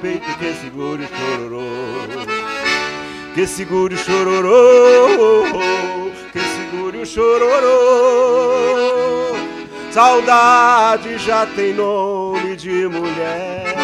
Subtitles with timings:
[0.00, 1.64] peito que segure o chororô.
[3.34, 5.44] Que segure o chororô,
[6.32, 8.54] que segure o chororô.
[9.90, 13.74] Saudade já tem nome de mulher.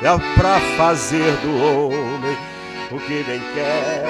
[0.00, 2.36] É pra fazer do homem
[2.90, 4.06] o que bem quer.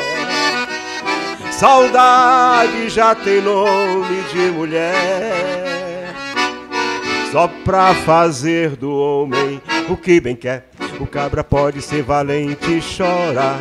[1.52, 6.14] Saudade já tem nome de mulher.
[7.32, 10.68] Só pra fazer do homem o que bem quer.
[11.00, 13.59] O cabra pode ser valente e chorar.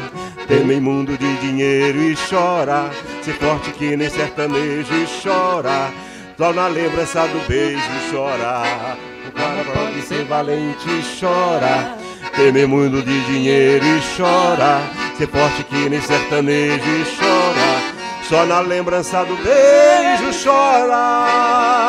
[0.48, 2.90] Teme mundo de dinheiro e chora.
[3.22, 5.92] Ser forte que nem sertanejo e chora.
[6.38, 8.98] Só na lembrança do beijo chora.
[9.28, 11.98] O cabra pode ser valente e chora.
[12.36, 14.82] Temer muito de dinheiro e chora.
[15.18, 17.98] Ser forte que nem sertanejo e chora.
[18.30, 21.87] Só na lembrança do beijo chora.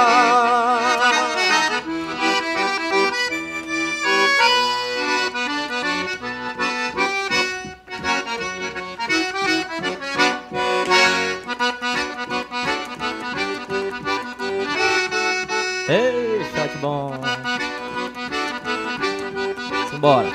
[19.98, 20.28] Simbora.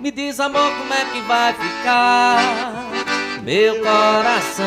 [0.00, 2.40] Me diz, amor, como é que vai ficar
[3.44, 4.66] meu coração?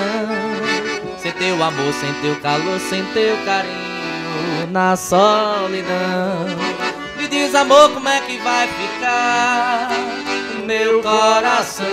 [1.17, 6.45] Sem teu amor, sem teu calor, sem teu carinho na solidão.
[7.17, 9.89] Me diz, amor, como é que vai ficar
[10.65, 11.85] meu coração?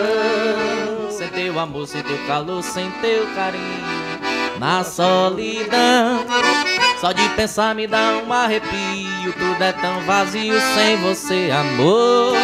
[1.11, 4.21] Sem teu amor, sem teu calor, sem teu carinho
[4.61, 6.25] na solidão.
[7.01, 12.37] Só de pensar me dá um arrepio, tudo é tão vazio sem você, amor.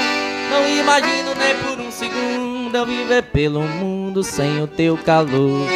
[0.50, 5.66] Não imagino nem por um segundo eu viver pelo mundo sem o teu calor.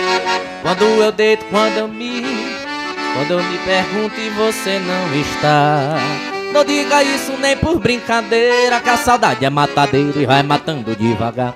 [0.62, 2.22] Quando eu deito, quando eu me,
[3.14, 5.96] quando eu me pergunto e você não está.
[6.52, 11.54] Não diga isso nem por brincadeira, que a saudade é matadeira e vai matando devagar.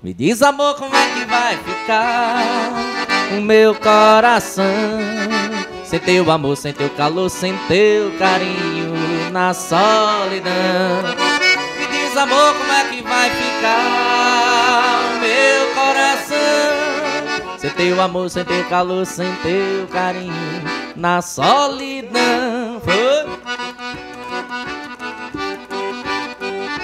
[0.00, 3.04] Me diz, amor, como é que vai ficar?
[3.36, 4.64] o meu coração.
[5.94, 11.04] Sem teu amor, sem teu calor, sem teu carinho na solidão.
[11.78, 17.58] Me diz, amor, como é que vai ficar o meu coração?
[17.58, 20.34] Sem teu amor, sem teu calor, sem teu carinho
[20.96, 22.82] na solidão.
[22.84, 23.26] Foi?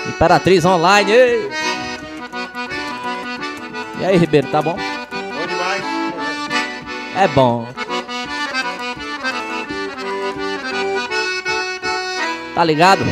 [0.09, 1.11] Imperatriz Online.
[1.11, 1.51] Ei.
[3.99, 4.79] E aí, Ribeiro, tá bom?
[7.17, 7.80] É bom.
[12.61, 13.03] Tá ligado?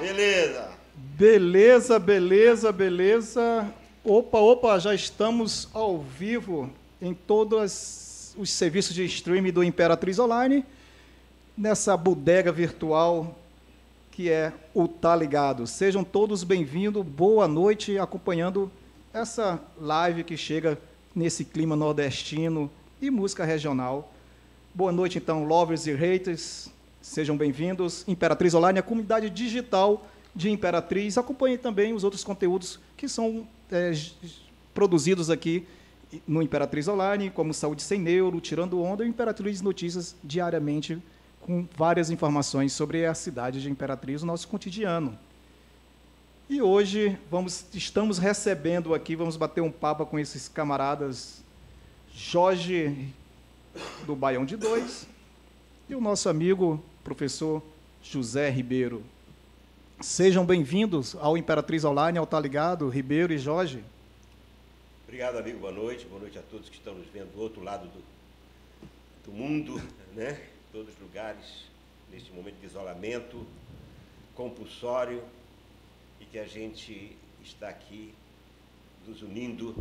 [0.00, 0.68] Beleza.
[0.94, 3.70] Beleza, beleza, beleza.
[4.02, 6.70] Opa, opa, já estamos ao vivo
[7.02, 10.64] em todos os serviços de streaming do Imperatriz Online,
[11.54, 13.38] nessa bodega virtual
[14.10, 15.66] que é o Tá Ligado.
[15.66, 18.72] Sejam todos bem-vindos, boa noite, acompanhando
[19.12, 20.78] essa live que chega
[21.14, 22.70] nesse clima nordestino
[23.00, 24.12] e música regional.
[24.74, 26.68] Boa noite, então, lovers e haters,
[27.00, 28.04] sejam bem-vindos.
[28.06, 31.16] Imperatriz Online, a comunidade digital de Imperatriz.
[31.16, 33.92] Acompanhe também os outros conteúdos que são é,
[34.74, 35.66] produzidos aqui
[36.26, 41.02] no Imperatriz Online, como Saúde Sem Neuro, Tirando Onda e Imperatriz Notícias diariamente
[41.40, 45.18] com várias informações sobre a cidade de Imperatriz, o nosso cotidiano.
[46.50, 51.42] E hoje vamos, estamos recebendo aqui, vamos bater um papo com esses camaradas
[52.22, 53.08] Jorge
[54.04, 55.08] do Baião de Dois
[55.88, 57.62] e o nosso amigo professor
[58.02, 59.02] José Ribeiro.
[60.02, 63.82] Sejam bem-vindos ao Imperatriz Online, ao Tá Ligado, Ribeiro e Jorge.
[65.04, 65.60] Obrigado, amigo.
[65.60, 66.04] Boa noite.
[66.06, 68.02] Boa noite a todos que estão nos vendo do outro lado do,
[69.24, 69.80] do mundo,
[70.14, 70.38] né?
[70.70, 71.64] todos os lugares,
[72.12, 73.46] neste momento de isolamento
[74.36, 75.22] compulsório,
[76.20, 78.12] e que a gente está aqui
[79.08, 79.74] nos unindo,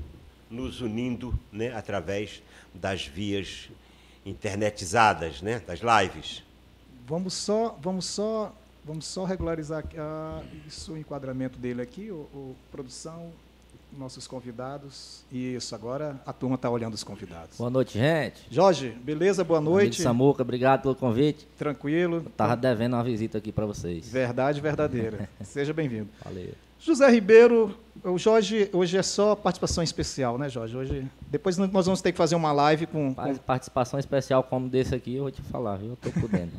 [0.49, 2.41] nos unindo né, através
[2.73, 3.69] das vias
[4.25, 6.43] internetizadas, né, das lives.
[7.07, 8.53] Vamos só, vamos só,
[8.85, 13.31] vamos só regularizar uh, isso, o enquadramento dele aqui, o, o produção
[13.97, 15.23] nossos convidados.
[15.31, 17.57] Isso, agora a turma está olhando os convidados.
[17.57, 18.45] Boa noite, gente.
[18.49, 19.43] Jorge, beleza?
[19.43, 19.95] Boa noite.
[19.95, 21.47] Amigo Samuca, obrigado pelo convite.
[21.57, 22.23] Tranquilo.
[22.27, 24.07] Estava devendo uma visita aqui para vocês.
[24.07, 25.29] Verdade verdadeira.
[25.43, 26.09] Seja bem-vindo.
[26.23, 26.53] Valeu.
[26.79, 30.77] José Ribeiro, o Jorge, hoje é só participação especial, né, Jorge?
[30.77, 33.13] Hoje, depois nós vamos ter que fazer uma live com.
[33.45, 35.89] Participação especial como desse aqui, eu vou te falar, viu?
[35.89, 36.53] Eu tô podendo.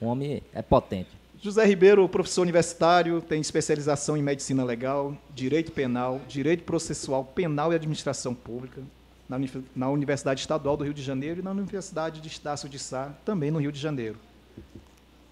[0.00, 1.10] o homem é potente.
[1.40, 7.74] José Ribeiro, professor universitário, tem especialização em medicina legal, direito penal, direito processual penal e
[7.74, 8.80] administração pública.
[9.28, 9.36] na,
[9.74, 13.50] na Universidade Estadual do Rio de Janeiro e na Universidade de Estácio de Sá, também
[13.50, 14.16] no Rio de Janeiro.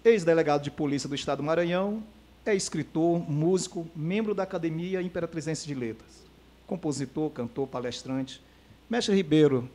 [0.03, 2.03] Ex-delegado de Polícia do Estado do Maranhão,
[2.45, 6.23] é escritor, músico, membro da Academia Imperatrizense de Letras,
[6.65, 8.41] compositor, cantor, palestrante.
[8.89, 9.69] Mestre Ribeiro,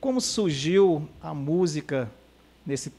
[0.00, 2.10] como surgiu a música
[2.64, 2.92] nesse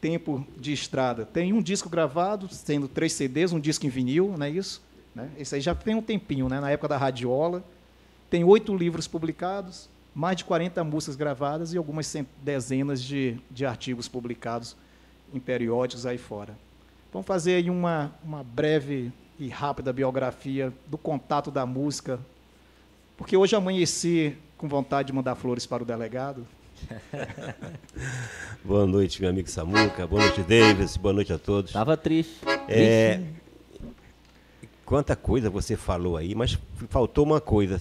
[0.00, 1.24] tempo de estrada?
[1.24, 4.82] Tem um disco gravado, sendo três CDs, um disco em vinil, não é isso?
[5.14, 5.30] Né?
[5.38, 6.60] Esse aí já tem um tempinho, né?
[6.60, 7.64] na época da radiola.
[8.30, 14.08] Tem oito livros publicados, mais de 40 músicas gravadas e algumas dezenas de, de artigos
[14.08, 14.76] publicados
[15.34, 16.56] em periódicos aí fora.
[17.12, 22.18] Vamos fazer aí uma, uma breve e rápida biografia do contato da música,
[23.18, 26.46] porque hoje amanheci com vontade de mandar flores para o delegado.
[28.64, 30.06] boa noite, meu amigo Samuca.
[30.06, 30.96] Boa noite, Davis.
[30.96, 31.72] Boa noite a todos.
[31.72, 32.40] Tava triste.
[32.66, 33.20] É,
[34.86, 37.78] quanta coisa você falou aí, mas faltou uma coisa.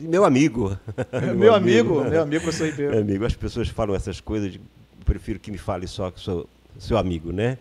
[0.00, 0.78] Meu amigo.
[1.20, 2.92] meu, meu amigo, meu amigo, professor Ribeiro.
[2.92, 4.60] Meu amigo, as pessoas falam essas coisas, eu
[5.04, 6.48] prefiro que me fale só que sou
[6.78, 7.58] seu amigo, né?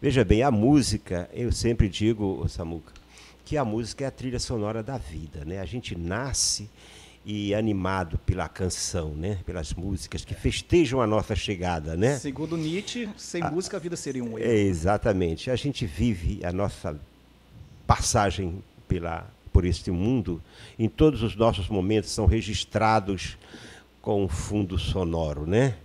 [0.00, 2.92] Veja bem, a música, eu sempre digo, Samuca,
[3.44, 5.60] que a música é a trilha sonora da vida, né?
[5.60, 6.68] A gente nasce
[7.24, 9.38] e animado pela canção, né?
[9.46, 12.18] Pelas músicas que festejam a nossa chegada, né?
[12.18, 14.48] Segundo Nietzsche, sem a, música a vida seria um erro.
[14.48, 15.50] É, exatamente.
[15.50, 16.98] A gente vive a nossa
[17.86, 20.42] passagem pela por este mundo,
[20.76, 23.38] em todos os nossos momentos são registrados
[24.02, 25.76] com um fundo sonoro, né?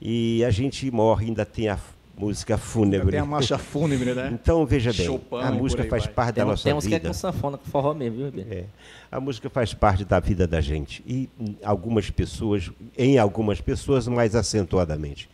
[0.00, 1.78] E a gente morre ainda tem a
[2.18, 3.10] música fúnebre.
[3.12, 4.30] Tem a marcha fúnebre, né?
[4.32, 6.14] Então, veja bem, Chopin, a música faz vai.
[6.14, 6.80] parte tem, da nossa tem vida.
[6.80, 8.64] Temos que é com sanfona, com forró mesmo, viu, é.
[9.12, 11.02] A música faz parte da vida da gente.
[11.06, 11.28] E
[11.62, 15.28] algumas pessoas, em algumas pessoas, mais acentuadamente.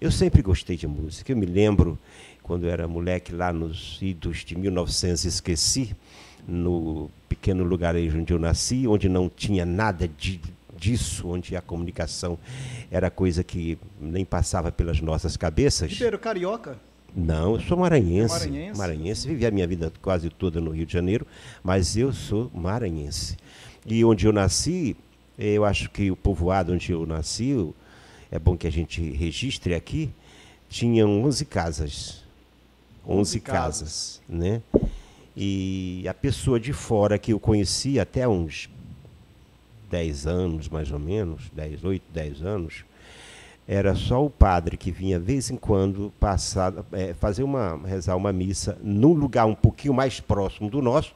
[0.00, 1.32] Eu sempre gostei de música.
[1.32, 1.98] Eu me lembro,
[2.42, 5.96] quando eu era moleque, lá nos idos de 1900, esqueci,
[6.46, 10.40] no pequeno lugarejo onde eu nasci, onde não tinha nada de
[10.78, 12.38] disso, onde a comunicação
[12.90, 15.90] era coisa que nem passava pelas nossas cabeças.
[15.90, 16.78] Ribeiro, carioca?
[17.14, 18.34] Não, eu sou maranhense.
[18.34, 18.78] É maranhense.
[18.78, 21.26] Maranhense, vivi a minha vida quase toda no Rio de Janeiro,
[21.62, 23.36] mas eu sou maranhense.
[23.86, 24.96] E onde eu nasci,
[25.38, 27.68] eu acho que o povoado onde eu nasci,
[28.30, 30.10] é bom que a gente registre aqui,
[30.68, 32.22] tinha 11 casas.
[33.06, 34.62] 11, 11 casas, casas, né?
[35.34, 38.68] E a pessoa de fora que eu conhecia até uns
[39.90, 42.84] 10 anos, mais ou menos, 10, 8, 10 anos,
[43.66, 48.16] era só o padre que vinha, de vez em quando, passar, é, fazer uma, rezar
[48.16, 51.14] uma missa num lugar um pouquinho mais próximo do nosso,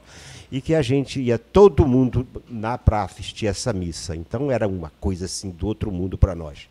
[0.51, 4.15] e que a gente ia todo mundo na para assistir essa missa.
[4.15, 6.69] Então era uma coisa assim do outro mundo para nós.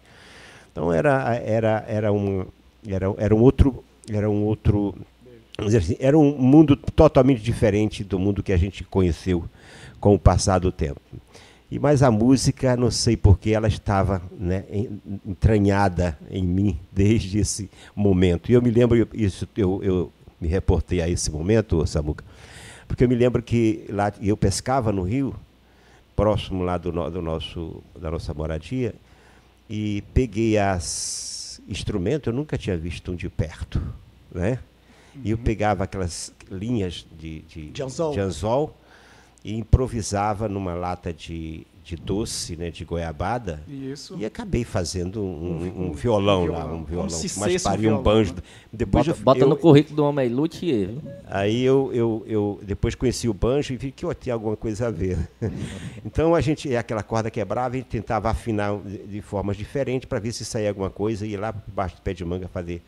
[0.70, 2.46] Então era era era um
[2.86, 4.94] era, era um outro era um outro
[5.58, 9.44] assim, era um mundo totalmente diferente do mundo que a gente conheceu
[9.98, 11.00] com o passar do tempo.
[11.72, 14.62] E mas a música, não sei porque ela estava né,
[15.26, 18.50] entranhada em mim desde esse momento.
[18.50, 22.22] E eu me lembro isso, eu, eu me reportei a esse momento, Samuca,
[22.86, 25.34] porque eu me lembro que lá eu pescava no rio,
[26.14, 28.94] próximo lá do, do nosso da nossa moradia,
[29.66, 33.80] e peguei as instrumentos, eu nunca tinha visto um de perto,
[34.30, 34.58] né?
[35.24, 35.42] E eu uhum.
[35.42, 38.76] pegava aquelas linhas de, de, de anzol, de anzol
[39.44, 43.62] e improvisava numa lata de, de doce, né, de goiabada.
[43.66, 44.16] Isso.
[44.16, 47.08] E acabei fazendo um, um, um violão, lá, um violão.
[47.38, 48.34] Mas paria um banjo.
[48.34, 48.42] Né?
[48.72, 50.90] Depois bota, eu, bota eu, no currículo do homem luthier.
[51.26, 54.86] Aí eu, eu, eu depois conheci o banjo e vi que eu tinha alguma coisa
[54.86, 55.18] a ver.
[56.04, 60.08] então a gente, é aquela corda quebrava, a gente tentava afinar de, de formas diferentes
[60.08, 62.82] para ver se saía alguma coisa e ir lá debaixo do pé de manga fazer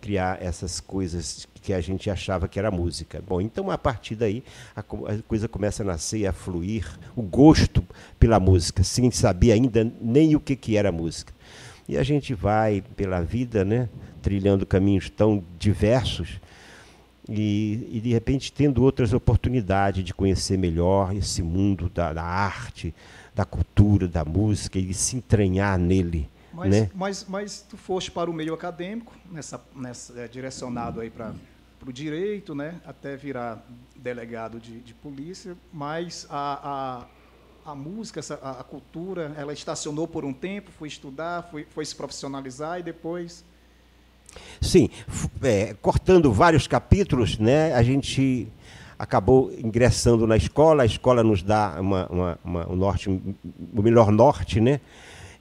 [0.00, 3.22] criar essas coisas que a gente achava que era música.
[3.28, 4.42] Bom, então a partir daí
[4.74, 7.84] a, a coisa começa a nascer, a fluir, o gosto
[8.18, 11.30] pela música, sem saber ainda nem o que, que era música.
[11.86, 13.90] E a gente vai pela vida, né,
[14.22, 16.40] trilhando caminhos tão diversos
[17.28, 22.94] e, e de repente tendo outras oportunidades de conhecer melhor esse mundo da, da arte,
[23.34, 26.90] da cultura, da música e se entranhar nele mas, né?
[26.92, 31.32] mas, mas tu foste para o meio acadêmico, nessa, nessa, é, direcionado aí para
[31.86, 32.80] o direito, né?
[32.84, 33.64] até virar
[33.96, 37.06] delegado de, de polícia, mas a,
[37.66, 41.66] a, a música, essa, a, a, cultura, ela estacionou por um tempo, foi estudar, foi,
[41.70, 43.44] foi se profissionalizar e depois...
[44.60, 44.90] Sim,
[45.42, 48.48] é, cortando vários capítulos, né, a gente
[48.98, 54.10] acabou ingressando na escola, a escola nos dá uma, uma, uma, um norte, o melhor
[54.10, 54.80] norte, né?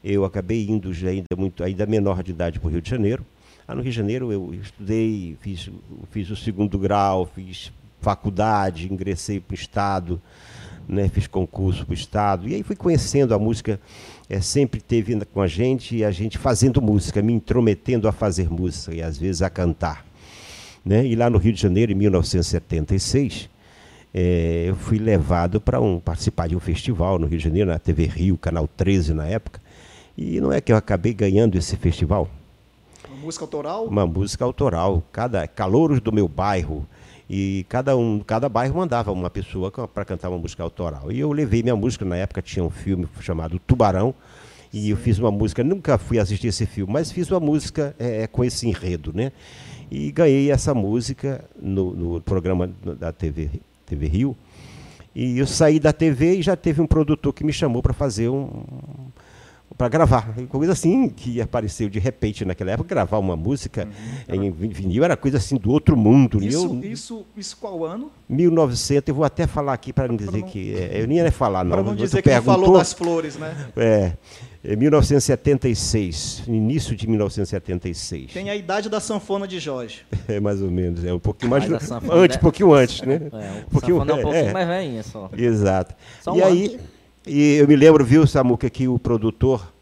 [0.03, 3.25] eu acabei indo já ainda muito ainda menor de idade para o Rio de Janeiro.
[3.67, 5.69] Lá no Rio de Janeiro eu estudei, fiz,
[6.09, 10.21] fiz o segundo grau, fiz faculdade, ingressei para o Estado,
[10.88, 13.77] né, fiz concurso para o Estado, e aí fui conhecendo a música
[14.29, 18.50] é, sempre teve com a gente e a gente fazendo música, me intrometendo a fazer
[18.50, 20.05] música e às vezes a cantar.
[20.86, 21.05] Né?
[21.05, 23.50] E lá no Rio de Janeiro, em 1976,
[24.13, 27.79] é, eu fui levado para um, participar de um festival no Rio de Janeiro, na
[27.79, 29.59] TV Rio, Canal 13 na época.
[30.17, 32.29] E não é que eu acabei ganhando esse festival.
[33.21, 33.86] Música autoral?
[33.86, 35.03] Uma música autoral.
[35.12, 36.88] Cada calouros do meu bairro,
[37.29, 41.12] e cada um, cada bairro mandava uma pessoa para cantar uma música autoral.
[41.12, 44.13] E eu levei minha música, na época tinha um filme chamado Tubarão,
[44.71, 48.24] e eu fiz uma música, nunca fui assistir esse filme, mas fiz uma música é,
[48.24, 49.31] é com esse enredo, né?
[49.89, 52.69] E ganhei essa música no, no programa
[53.00, 53.50] da TV,
[53.86, 54.38] TV Rio.
[55.15, 58.29] E eu saí da TV e já teve um produtor que me chamou para fazer
[58.29, 58.63] um,
[59.77, 60.34] para gravar.
[60.50, 63.88] Coisa assim que apareceu de repente naquela época, gravar uma música
[64.27, 66.43] uhum, em vinil era coisa assim do outro mundo.
[66.43, 68.12] Isso, eu, isso, isso qual ano?
[68.27, 70.74] 1900, eu vou até falar aqui para não dizer não, que.
[70.74, 71.72] É, eu nem ia falar, não.
[71.72, 73.55] Para não dizer que falou das flores, né?
[73.75, 74.13] É.
[74.75, 78.34] 1976, início de 1976.
[78.34, 80.05] Tem a idade da sanfona de Jorge.
[80.27, 83.22] É mais ou menos, é um pouquinho mais antes, um pouquinho antes, né?
[83.31, 85.29] É, um pouquinho, é um pouquinho é, mais velhinha só.
[85.38, 85.96] Exato.
[86.22, 86.51] Só um e ano.
[86.51, 86.79] aí
[87.27, 89.74] e eu me lembro, viu, Samuca, que o produtor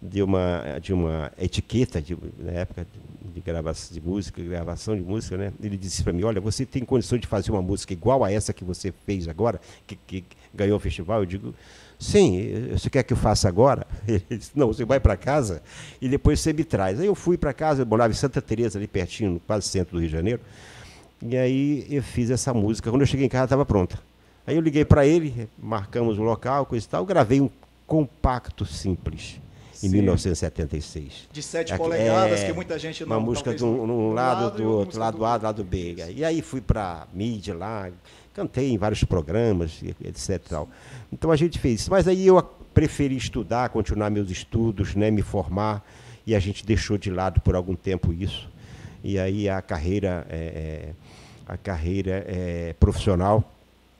[0.00, 2.86] de uma, de uma etiqueta, de, na época
[3.34, 5.52] de gravação de música, gravação de música, né?
[5.62, 8.52] Ele disse para mim, olha, você tem condição de fazer uma música igual a essa
[8.52, 11.20] que você fez agora, que, que ganhou o festival?
[11.20, 11.54] Eu digo,
[11.98, 13.86] sim, você quer que eu faça agora?
[14.06, 15.62] Ele disse, não, você vai para casa
[16.00, 17.00] e depois você me traz.
[17.00, 20.00] Aí eu fui para casa, eu morava em Santa Teresa ali pertinho, quase centro do
[20.00, 20.40] Rio de Janeiro,
[21.22, 22.90] e aí eu fiz essa música.
[22.90, 23.98] Quando eu cheguei em casa, estava pronta.
[24.46, 27.50] Aí eu liguei para ele, marcamos o local, coisa e tal, gravei um
[27.86, 29.40] compacto simples.
[29.72, 29.88] Sim.
[29.88, 31.28] Em 1976.
[31.32, 34.44] De 7 é, polegadas, é, que muita gente não Uma música de um, um lado,
[34.44, 35.96] lado do outro, lado A, lado B.
[36.14, 37.90] E aí fui para mídia lá,
[38.32, 40.40] cantei em vários programas, etc.
[40.48, 40.68] Tal.
[41.12, 41.90] Então a gente fez isso.
[41.90, 42.40] Mas aí eu
[42.72, 45.84] preferi estudar, continuar meus estudos, né, me formar,
[46.26, 48.48] e a gente deixou de lado por algum tempo isso.
[49.02, 50.90] E aí a carreira, é
[51.46, 53.53] a carreira é, profissional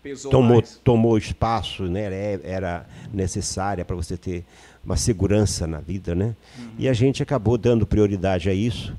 [0.04, 0.80] Pesou tomou, mais.
[0.84, 2.38] tomou espaço, né?
[2.44, 4.44] era necessária para você ter
[4.84, 6.14] uma segurança na vida.
[6.14, 6.37] Né?
[6.58, 6.70] Uhum.
[6.78, 8.94] E a gente acabou dando prioridade a isso,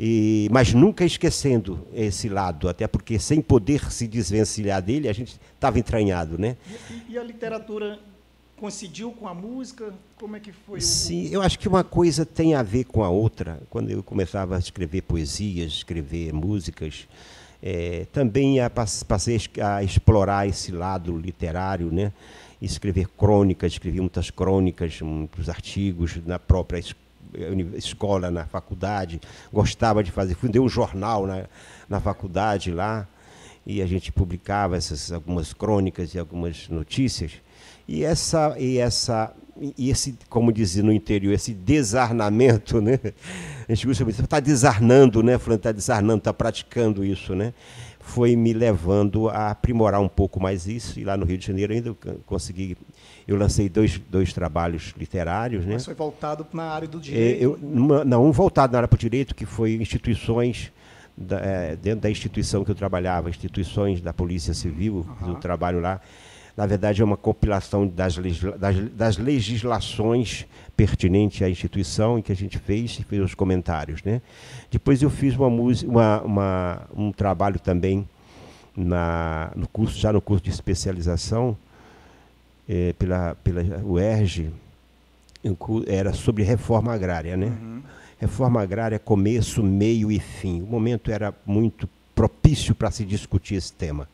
[0.00, 5.38] e, mas nunca esquecendo esse lado, até porque sem poder se desvencilhar dele, a gente
[5.54, 6.38] estava entranhado.
[6.38, 6.56] Né?
[6.90, 7.98] E, e, a literatura
[8.56, 9.92] coincidiu com a música?
[10.16, 10.80] Como é que foi?
[10.80, 11.34] Sim, o...
[11.34, 13.60] eu acho que uma coisa tem a ver com a outra.
[13.68, 17.06] Quando eu começava a escrever poesias, escrever músicas,
[17.62, 22.12] é, também a, passei a explorar esse lado literário, né?
[22.60, 26.82] escrever crônicas, escrevi muitas crônicas, muitos artigos na própria
[27.74, 29.20] escola, na faculdade.
[29.52, 31.44] Gostava de fazer, fundei um jornal na,
[31.88, 33.06] na faculdade lá,
[33.66, 37.32] e a gente publicava essas algumas crônicas e algumas notícias.
[37.88, 39.34] E essa, e essa
[39.76, 42.98] e esse, como dizia no interior, esse desarnamento, né?
[43.68, 45.38] A gente usa muito, está desarnando, né?
[45.38, 47.52] Fulano está desarnando, está praticando isso, né?
[47.98, 51.00] Foi me levando a aprimorar um pouco mais isso.
[51.00, 52.76] E lá no Rio de Janeiro ainda consegui.
[53.26, 55.74] Eu lancei dois, dois trabalhos literários, né?
[55.74, 57.42] Mas foi voltado na área do direito?
[57.42, 60.70] É, eu, não, um voltado na área para o direito, que foi instituições
[61.16, 65.32] da, é, dentro da instituição que eu trabalhava, instituições da Polícia Civil, uhum.
[65.32, 66.00] do trabalho lá
[66.56, 68.16] na verdade, é uma compilação das,
[68.58, 74.02] das, das, legislações pertinentes à instituição em que a gente fez e fez os comentários.
[74.02, 74.22] Né?
[74.70, 78.08] Depois eu fiz uma, uma, uma um trabalho também
[78.74, 81.54] na, no curso, já no curso de especialização
[82.66, 84.50] é, pela, pela UERJ,
[85.86, 87.36] era sobre reforma agrária.
[87.36, 87.46] Né?
[87.46, 87.82] Uhum.
[88.18, 90.62] Reforma agrária, começo, meio e fim.
[90.62, 94.08] O momento era muito propício para se discutir esse tema.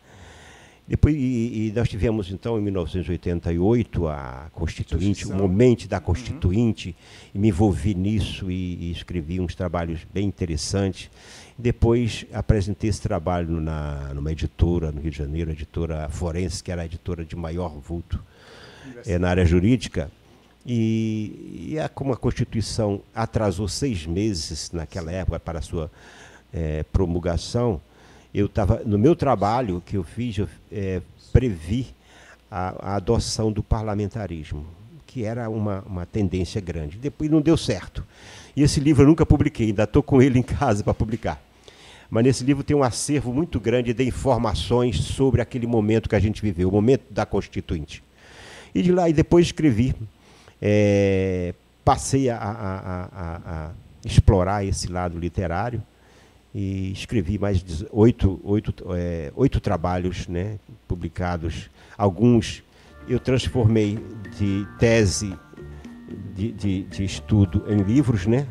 [0.93, 7.31] Depois, e, e, nós tivemos, então, em 1988, a Constituinte, o momento da Constituinte, uhum.
[7.35, 11.09] e me envolvi nisso e, e, escrevi uns trabalhos bem interessantes.
[11.57, 16.71] Depois apresentei esse trabalho na, numa editora no Rio de Janeiro, a editora Forense, que
[16.71, 18.23] era a editora de maior vulto
[19.07, 20.13] é, na área jurídica.
[20.67, 25.91] E, e a, como a Constituição atrasou seis meses naquela época para a sua
[26.53, 27.81] é, promulgação,
[28.35, 31.89] eu estava no meu trabalho que eu fiz, eu é, previ
[32.51, 34.65] a, a, adoção do parlamentarismo,
[35.07, 36.97] que era uma, uma tendência grande.
[36.97, 38.05] Depois não deu certo.
[38.57, 41.43] E esse livro eu nunca publiquei, ainda estou com ele em casa para publicar.
[42.11, 46.21] Mas nesse livro tem um acervo muito grande de informações sobre aquele momento que a
[46.21, 48.03] gente viveu, o momento da Constituinte.
[48.75, 49.95] E de lá, e depois escrevi,
[50.61, 53.71] é, passei a, a, a, a
[54.05, 55.83] explorar esse lado literário
[56.55, 61.71] e escrevi mais de oito, oito, é, oito trabalhos né, publicados.
[61.97, 62.63] Alguns
[63.09, 63.99] eu transformei
[64.39, 65.37] de tese
[66.35, 68.47] de, de, de estudo em livros, né?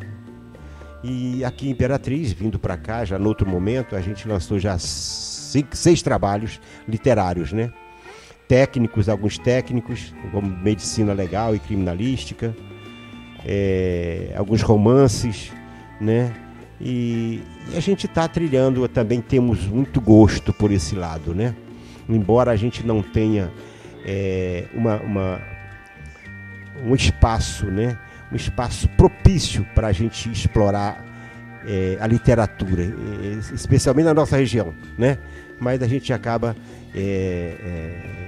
[1.04, 4.78] E aqui em Imperatriz, vindo para cá, já no outro momento, a gente lançou já
[4.78, 7.72] cinco, seis trabalhos literários, né?
[8.48, 12.56] Técnicos, alguns técnicos, como medicina legal e criminalística,
[13.46, 15.52] é, alguns romances,
[16.00, 16.34] né?
[16.84, 21.56] E, e a gente está trilhando, também temos muito gosto por esse lado, né?
[22.10, 23.52] Embora a gente não tenha
[24.04, 25.42] é, uma, uma,
[26.84, 27.98] um espaço, né?
[28.32, 31.06] um espaço propício para a gente explorar
[31.66, 32.84] é, a literatura,
[33.54, 35.18] especialmente na nossa região, né?
[35.60, 36.56] Mas a gente acaba
[36.96, 38.22] é, é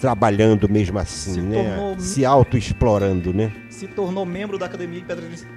[0.00, 1.76] trabalhando mesmo assim, se né?
[1.76, 2.00] Tornou...
[2.00, 3.52] Se autoexplorando, né?
[3.70, 5.04] Se tornou membro da Academia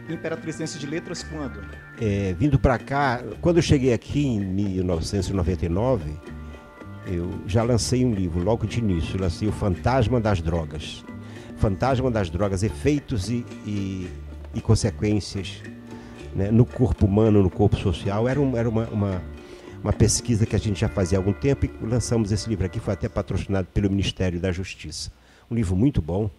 [0.08, 1.64] Imperatrizense de Letras quando?
[2.02, 6.12] É, vindo para cá, quando eu cheguei aqui em 1999,
[7.08, 11.06] eu já lancei um livro, logo de início, lancei O Fantasma das Drogas
[11.58, 14.10] fantasma das drogas, efeitos e, e,
[14.54, 15.62] e consequências
[16.36, 18.28] né, no corpo humano, no corpo social.
[18.28, 19.22] Era, um, era uma, uma,
[19.82, 22.80] uma, pesquisa que a gente já fazia há algum tempo e lançamos esse livro aqui,
[22.80, 25.12] foi até patrocinado pelo Ministério da Justiça.
[25.50, 26.30] Um livro muito bom,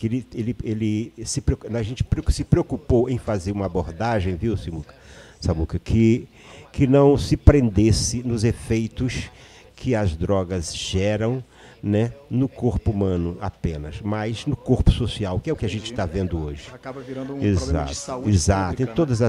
[0.00, 4.94] que ele, ele, ele se, a gente se preocupou em fazer uma abordagem, viu, Simuca,
[5.38, 6.26] Samuca, que,
[6.72, 9.30] que não se prendesse nos efeitos
[9.76, 11.44] que as drogas geram
[11.82, 15.90] né, no corpo humano apenas, mas no corpo social, que é o que a gente
[15.90, 16.70] está vendo hoje.
[16.72, 19.20] Acaba virando um exato, problema de saúde Exato, pública, em todos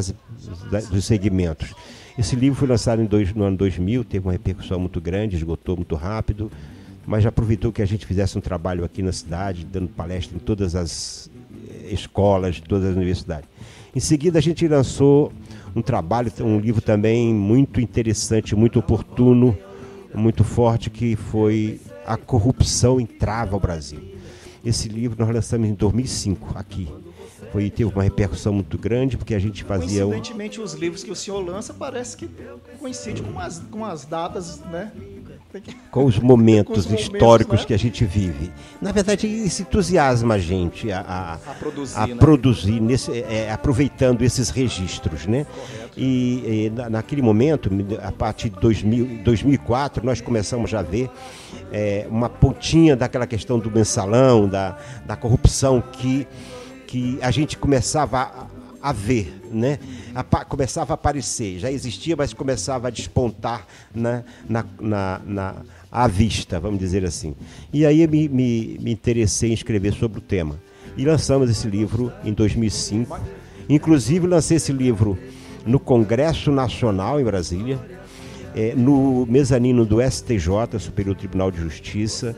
[0.89, 1.73] os segmentos.
[2.17, 5.95] Esse livro foi lançado dois, no ano 2000, teve uma repercussão muito grande, esgotou muito
[5.95, 6.49] rápido,
[7.05, 10.75] mas aproveitou que a gente fizesse um trabalho aqui na cidade, dando palestra em todas
[10.75, 11.29] as
[11.69, 13.49] eh, escolas, todas as universidades.
[13.95, 15.33] Em seguida, a gente lançou
[15.75, 19.57] um trabalho, um livro também muito interessante, muito oportuno,
[20.13, 23.99] muito forte, que foi a corrupção entrava ao Brasil.
[24.63, 26.87] Esse livro nós lançamos em 2005 aqui.
[27.51, 30.05] Foi, teve uma repercussão muito grande, porque a gente fazia.
[30.05, 32.29] Coincidentemente, os livros que o senhor lança parece que
[32.79, 34.91] coincidem com as, com as datas, né?
[35.89, 37.67] Com os momentos com os históricos momentos, né?
[37.67, 38.51] que a gente vive.
[38.81, 42.15] Na verdade, isso entusiasma a gente a, a, a produzir, a né?
[42.15, 45.25] produzir nesse, é, aproveitando esses registros.
[45.25, 45.45] Né?
[45.97, 47.69] E, e, naquele momento,
[48.01, 51.09] a partir de 2000, 2004, nós começamos já a ver
[51.71, 56.27] é, uma pontinha daquela questão do mensalão, da, da corrupção que,
[56.87, 58.49] que a gente começava
[58.81, 59.79] a, ver, né?
[60.47, 65.55] Começava a aparecer, já existia, mas começava a despontar na, na, na, na
[65.91, 67.35] à vista, vamos dizer assim.
[67.73, 70.59] E aí me, me, me interessei em escrever sobre o tema.
[70.95, 73.19] E lançamos esse livro em 2005.
[73.69, 75.17] Inclusive lancei esse livro
[75.65, 77.79] no Congresso Nacional em Brasília,
[78.55, 82.35] é, no mezanino do STJ, Superior Tribunal de Justiça,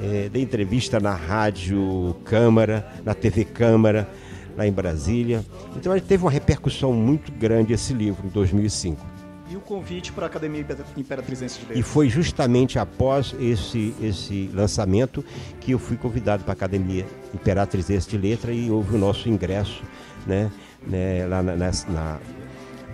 [0.00, 4.08] é, dei entrevista na Rádio Câmara, na TV Câmara,
[4.56, 5.44] lá em Brasília.
[5.76, 9.14] Então gente teve uma repercussão muito grande esse livro em 2005.
[9.50, 11.78] E o convite para a Academia Imperatrizense de Letras?
[11.78, 15.24] E foi justamente após esse, esse lançamento
[15.60, 19.82] que eu fui convidado para a Academia Imperatrizense de Letras e houve o nosso ingresso
[20.26, 20.50] né,
[20.86, 22.18] né, lá na, na,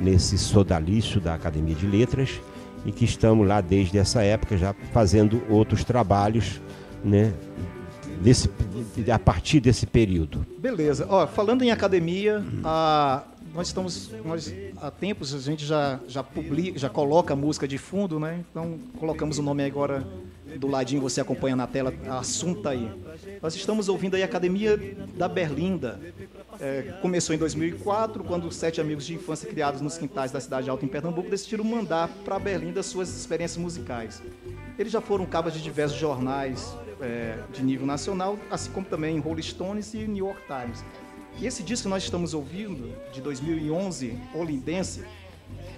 [0.00, 2.40] nesse sodalício da Academia de Letras
[2.84, 6.60] e que estamos lá desde essa época já fazendo outros trabalhos,
[7.04, 7.32] né?
[8.20, 8.50] Desse,
[9.12, 10.46] a partir desse período.
[10.58, 11.06] Beleza.
[11.08, 13.22] Ó, falando em academia, a,
[13.54, 17.78] nós estamos nós, há tempos a gente já já publica, já coloca a música de
[17.78, 18.44] fundo, né?
[18.50, 20.06] Então colocamos o nome agora
[20.58, 22.90] do ladinho, você acompanha na tela, assunto aí.
[23.40, 24.78] Nós estamos ouvindo aí a Academia
[25.16, 26.00] da Berlinda,
[26.60, 30.84] é, começou em 2004, quando sete amigos de infância criados nos quintais da cidade alta
[30.84, 34.22] em Pernambuco decidiram mandar para Berlim suas experiências musicais.
[34.78, 39.42] Eles já foram capas de diversos jornais é, de nível nacional, assim como também Rolling
[39.42, 40.84] Stones e New York Times.
[41.38, 45.04] E esse disco que nós estamos ouvindo, de 2011, Olindense,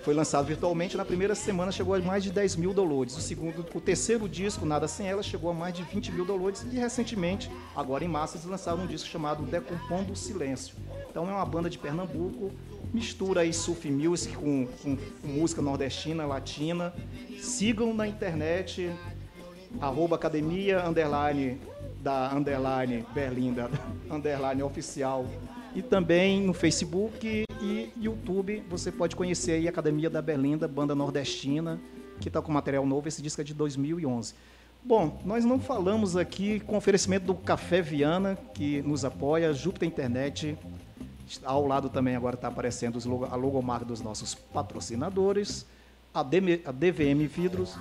[0.03, 3.17] foi lançado virtualmente, na primeira semana chegou a mais de 10 mil downloads.
[3.17, 6.65] O segundo, o terceiro disco, Nada Sem Ela, chegou a mais de 20 mil downloads.
[6.73, 10.75] E recentemente, agora em massa, eles lançaram um disco chamado Decompondo o Silêncio.
[11.09, 12.51] Então é uma banda de Pernambuco,
[12.93, 16.93] mistura aí surf music com, com, com música nordestina, latina.
[17.39, 18.91] Sigam na internet,
[19.81, 21.61] arroba academia, underline,
[22.03, 23.71] da underline Berlinda,
[24.11, 25.27] underline oficial
[25.75, 30.95] e também no Facebook e YouTube você pode conhecer aí a Academia da Berlinda, banda
[30.95, 31.81] nordestina,
[32.21, 33.09] que está com material novo.
[33.09, 34.35] Esse disco é de 2011.
[34.85, 40.59] Bom, nós não falamos aqui com oferecimento do Café Viana, que nos apoia, Júpiter Internet.
[41.43, 42.99] Ao lado também agora está aparecendo
[43.31, 45.65] a logomarca dos nossos patrocinadores,
[46.15, 47.77] a, DVM Vidros,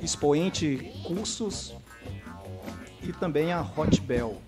[0.00, 1.74] Expoente Cursos
[3.02, 4.40] e também a Hot Bell.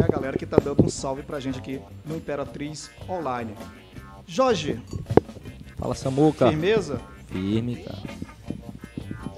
[0.00, 3.54] É a galera que tá dando um salve pra gente aqui no Imperatriz Online.
[4.26, 4.80] Jorge,
[5.76, 6.48] Fala, Samuca.
[6.48, 7.00] firmeza?
[7.28, 7.98] Firme, cara.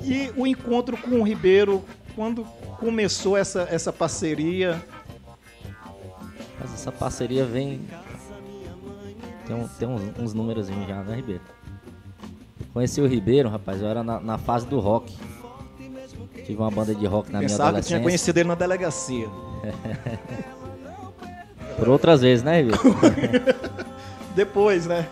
[0.02, 1.84] E o encontro com o Ribeiro,
[2.16, 2.44] quando
[2.80, 4.82] começou essa, essa parceria?
[6.58, 7.80] Mas essa parceria vem.
[9.46, 11.42] Tem, um- tem uns, uns números já, né, Ribeiro?
[12.72, 15.14] Conheci o Ribeiro, rapaz, eu era na, na fase do rock.
[16.46, 18.02] Tive uma banda de rock na minha Pensava que tinha adolescência.
[18.02, 19.28] conhecido ele na delegacia.
[21.78, 22.80] Por outras vezes, né, Ribeiro?
[24.34, 25.06] Depois, né?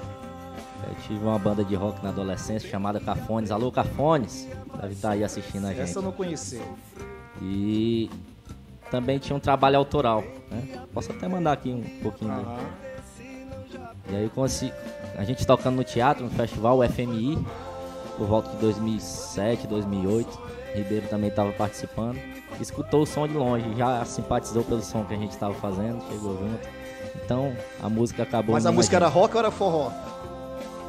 [0.88, 3.50] Eu tive uma banda de rock na adolescência chamada Cafones.
[3.50, 4.48] Alô, Cafones!
[4.80, 5.82] Deve estar aí assistindo a gente.
[5.82, 6.62] Essa eu não conhecia.
[7.42, 8.10] E
[8.90, 10.62] também tinha um trabalho autoral, né?
[10.92, 12.46] Posso até mandar aqui um pouquinho dele.
[14.08, 14.72] E aí consegui,
[15.16, 17.44] a gente tocando no teatro, no festival o FMI,
[18.16, 20.50] por volta de 2007, 2008.
[20.74, 22.18] Ribeiro também estava participando.
[22.60, 26.38] Escutou o som de longe, já simpatizou pelo som que a gente estava fazendo, chegou
[26.38, 26.68] junto.
[27.24, 28.54] Então a música acabou.
[28.54, 29.14] Mas a música era gente.
[29.14, 29.90] rock ou era forró?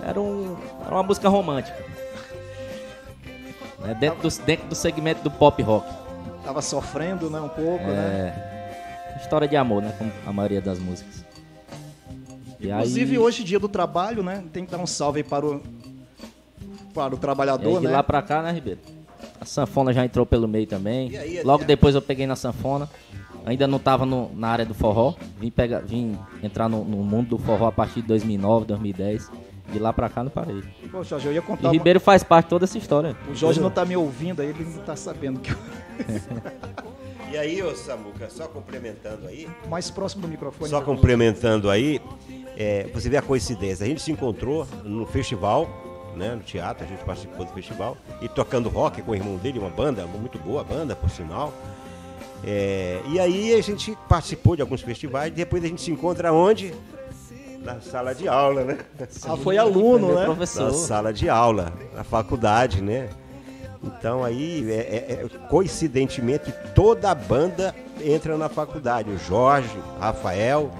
[0.03, 1.77] Era, um, era uma música romântica.
[3.79, 3.95] Né?
[3.99, 5.87] Dentro, do, dentro do segmento do pop rock.
[6.43, 7.39] Tava sofrendo, né?
[7.39, 8.33] Um pouco, né?
[9.15, 9.93] É, história de amor, né?
[9.97, 11.20] Como a maioria das músicas.
[12.61, 14.43] E Inclusive, aí, hoje, dia do trabalho, né?
[14.53, 15.61] Tem que dar um salve aí para o,
[16.93, 17.91] para o E trabalhador, aí, de né?
[17.93, 18.79] lá pra cá, né, Ribeiro?
[19.39, 21.09] A sanfona já entrou pelo meio também.
[21.11, 22.89] E aí, Logo é- depois eu peguei na sanfona.
[23.43, 25.15] Ainda não tava no- na área do forró.
[25.39, 29.31] Vim, pegar, vim entrar no, no mundo do forró a partir de 2009, 2010.
[29.73, 30.61] De lá pra cá não parei.
[30.91, 31.63] Pô, Jorge, eu ia E contar.
[31.67, 33.15] uma- Ribeiro faz parte de toda essa história.
[33.29, 35.57] O Jorge não tá me ouvindo aí, ele não tá sabendo que eu...
[37.31, 40.69] E aí, ô Samuca, só complementando aí, mais próximo do microfone.
[40.69, 42.01] só complementando aí,
[42.61, 43.83] é, você vê a coincidência.
[43.85, 45.67] A gente se encontrou no festival,
[46.15, 49.57] né, no teatro, a gente participou do festival, e tocando rock com o irmão dele,
[49.57, 51.51] uma banda, muito boa a banda, por sinal.
[52.43, 56.73] É, e aí a gente participou de alguns festivais, depois a gente se encontra onde?
[57.63, 58.77] Na sala de aula, né?
[59.25, 60.25] Ah, foi aluno, né?
[60.25, 60.65] professor.
[60.65, 63.09] Na sala de aula, na faculdade, né?
[63.83, 69.09] Então aí, é- é- é- coincidentemente, toda a banda entra na faculdade.
[69.09, 70.71] O Jorge, o Rafael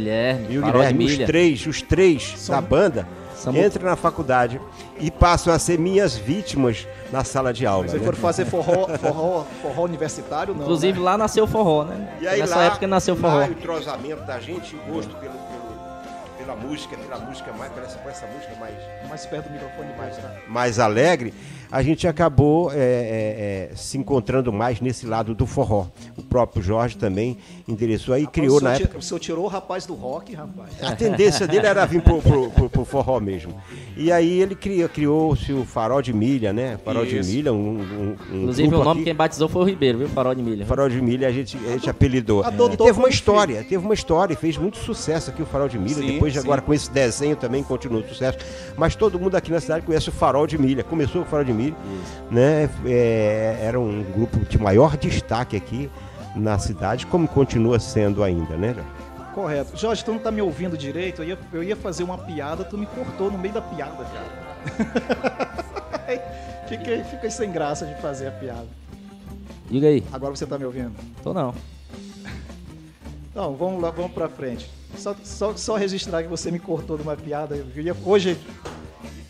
[0.00, 1.04] Guilherme, e o Farol Guilherme.
[1.06, 4.60] Os três, os três São- da banda São- entram na faculdade
[4.98, 7.86] e passam a ser minhas vítimas na sala de aula.
[7.88, 8.04] Vocês né?
[8.06, 10.62] foram fazer forró, forró, forró universitário, não?
[10.62, 11.04] Inclusive né?
[11.04, 12.08] lá nasceu o forró, né?
[12.20, 13.44] E aí Nessa lá, época nasceu o lá forró.
[13.46, 15.66] o entrosamento da gente, o gosto pelo, pelo-
[16.38, 18.74] pela música, pela música mais, essa, por essa música mais
[19.08, 20.30] Mais perto do microfone, mais, tá?
[20.48, 21.32] mais alegre,
[21.70, 25.86] a gente acabou é, é, é, se encontrando mais nesse lado do forró.
[26.16, 28.98] O próprio Jorge também endereçou aí, criou o senhor na época.
[28.98, 30.70] O senhor tirou o rapaz do rock, rapaz.
[30.82, 33.52] A tendência dele era vir pro, pro, pro- pro forró mesmo.
[33.96, 36.78] E aí ele criou- criou-se o Farol de Milha, né?
[36.84, 37.20] Farol Isso.
[37.22, 39.04] de Milha, um, um, um Inclusive grupo o nome aqui.
[39.10, 40.08] quem batizou foi o Ribeiro, viu?
[40.08, 40.64] Farol de Milha.
[40.66, 42.42] Farol de Milha a gente, a gente apelidou.
[42.44, 45.68] adotou E teve uma história, teve uma história, e fez muito sucesso aqui o Farol
[45.68, 45.94] de Milha.
[45.96, 46.44] Sim, Depois de sim.
[46.44, 48.38] agora com esse desenho também continuou o sucesso.
[48.76, 50.84] Mas todo mundo aqui na cidade conhece o Farol de Milha.
[50.84, 51.52] Começou com o Farol de
[52.30, 52.68] Né?
[52.84, 55.90] É, era um grupo de maior destaque aqui
[56.34, 58.74] na cidade, como continua sendo ainda, né?
[59.34, 59.76] Correto.
[59.76, 61.22] Jorge, tu não tá me ouvindo direito?
[61.22, 65.56] Eu ia, eu ia fazer uma piada, tu me cortou no meio da piada, cara.
[66.68, 68.66] fiquei, fiquei sem graça de fazer a piada.
[69.70, 70.02] Diga aí.
[70.12, 70.92] Agora você tá me ouvindo?
[71.22, 71.54] Tô não.
[73.30, 74.70] Então, vamos lá, vamos pra frente.
[74.96, 77.54] Só, só, só registrar que você me cortou numa piada.
[77.74, 78.38] Eu ia- hoje,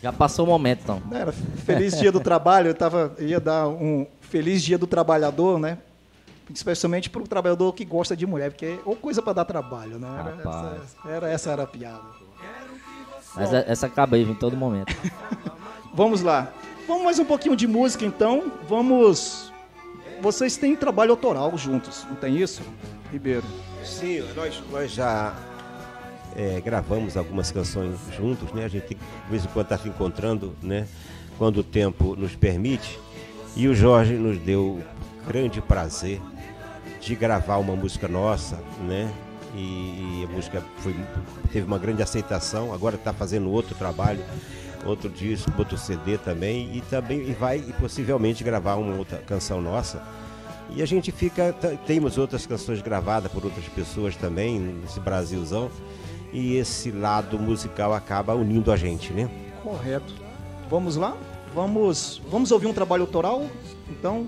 [0.01, 1.01] Já passou o momento, então.
[1.11, 5.79] era feliz dia do trabalho, eu tava, ia dar um feliz dia do trabalhador, né?
[6.53, 10.07] Especialmente para o trabalhador que gosta de mulher, porque ou coisa para dar trabalho, né?
[10.19, 12.03] Era essa, era, essa era a piada.
[13.35, 14.95] Mas é- essa acaba aí em todo momento.
[15.93, 16.51] Vamos lá.
[16.87, 18.51] Vamos mais um pouquinho de música, então.
[18.67, 19.51] Vamos.
[20.21, 22.61] Vocês têm trabalho autoral juntos, não tem isso,
[23.11, 23.43] Ribeiro?
[23.83, 25.35] Sim, nós, nós já
[26.37, 28.63] é, gravamos algumas canções juntos, né?
[28.63, 28.97] A gente de
[29.29, 30.87] vez em quando está se encontrando, né?
[31.39, 32.99] Quando o tempo nos permite.
[33.55, 34.83] E o Jorge nos deu
[35.27, 36.21] grande prazer
[37.01, 39.11] de gravar uma música nossa, né?
[39.55, 40.95] E, e a música foi,
[41.51, 42.71] teve uma grande aceitação.
[42.71, 44.23] Agora está fazendo outro trabalho,
[44.85, 46.69] outro disco, outro CD também.
[46.77, 50.03] E também e vai e possivelmente gravar uma outra canção nossa.
[50.69, 51.51] E a gente fica.
[51.87, 55.71] Temos outras canções gravadas por outras pessoas também, nesse Brasilzão.
[56.31, 59.29] E esse lado musical acaba unindo a gente, né?
[59.63, 60.13] Correto.
[60.69, 61.15] Vamos lá?
[61.53, 63.45] Vamos, vamos ouvir um trabalho autoral?
[63.89, 64.27] Então,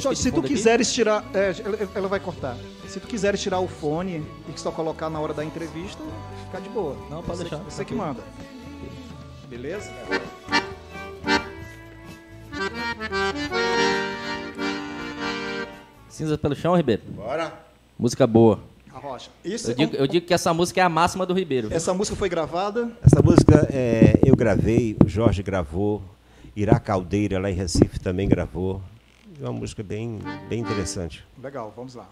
[0.00, 0.54] de se tu fundo aqui?
[0.54, 1.24] quiseres tirar.
[1.34, 1.54] é,
[1.94, 2.56] ela, vai cortar.
[2.88, 6.02] Se tu quiseres tirar o fone e só colocar na hora da entrevista,
[6.46, 6.96] fica de boa.
[7.10, 8.22] Não, pode você, deixar, Você que manda.
[9.48, 9.92] Beleza?
[16.08, 17.02] Cinza pelo chão, Ribeiro.
[17.08, 17.52] Bora.
[17.98, 18.60] Música boa.
[19.02, 19.30] Rocha.
[19.44, 21.68] Isso Eu digo, eu digo que essa música é a máxima do Ribeiro.
[21.68, 21.76] viu?
[21.76, 22.90] Essa música foi gravada.
[23.02, 26.00] Essa música é, eu gravei, o Jorge gravou,
[26.54, 28.80] Ira Caldeira lá em Recife também gravou.
[29.40, 31.24] É uma música bem, bem interessante.
[31.42, 32.08] Legal, vamos lá.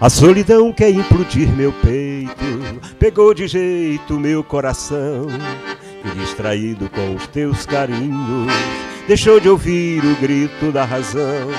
[0.00, 5.26] A solidão quer implodir meu peito, pegou de jeito meu coração.
[6.02, 8.50] E distraído com os teus carinhos,
[9.06, 11.50] deixou de ouvir o grito da razão.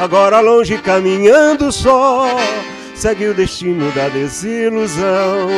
[0.00, 2.26] Agora longe caminhando só,
[2.92, 5.48] segue o destino da desilusão.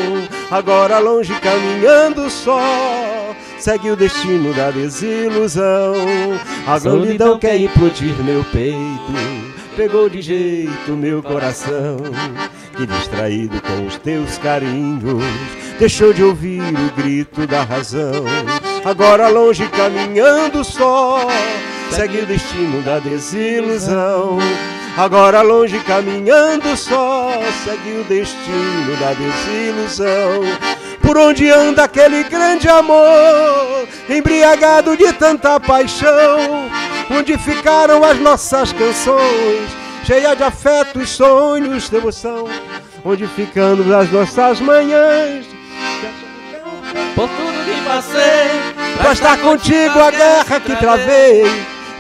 [0.51, 2.61] Agora longe caminhando só,
[3.59, 5.95] segue o destino da desilusão.
[6.67, 9.12] A solidão quer implodir meu peito,
[9.79, 11.99] pegou de jeito meu coração.
[12.77, 15.23] Que distraído com os teus carinhos,
[15.79, 18.25] deixou de ouvir o grito da razão.
[18.85, 21.21] Agora longe caminhando só,
[21.93, 24.38] segue o destino da desilusão.
[24.97, 27.31] Agora longe caminhando só,
[27.64, 30.43] segue o destino da desilusão.
[31.01, 36.69] Por onde anda aquele grande amor, embriagado de tanta paixão?
[37.11, 39.71] Onde ficaram as nossas canções,
[40.05, 42.47] cheias de afetos, sonhos, devoção?
[43.03, 45.47] Onde ficando as nossas manhãs?
[47.14, 51.44] Por tudo que passei, Pra estar contigo a guerra que travei.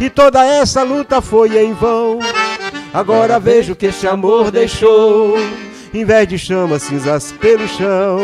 [0.00, 2.18] E toda essa luta foi em vão.
[2.92, 5.36] Agora vejo que esse amor deixou.
[5.94, 8.18] Em vez de chama cinzas pelo chão.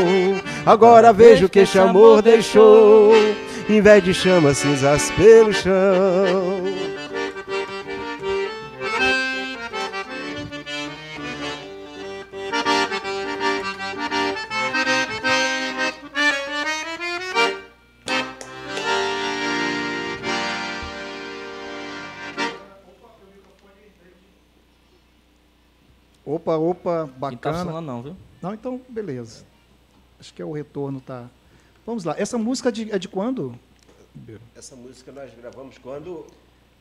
[0.66, 3.12] Agora vejo que esse amor deixou
[3.68, 6.64] Em vez de chama cinzas pelo chão
[26.26, 27.80] Opa, opa, Não tá bacana.
[27.80, 28.16] não, viu?
[28.42, 29.44] Não, então, beleza.
[30.18, 31.28] Acho que é o retorno, tá.
[31.86, 32.14] Vamos lá.
[32.18, 33.54] Essa música é de, é de quando?
[34.56, 36.26] Essa música nós gravamos quando...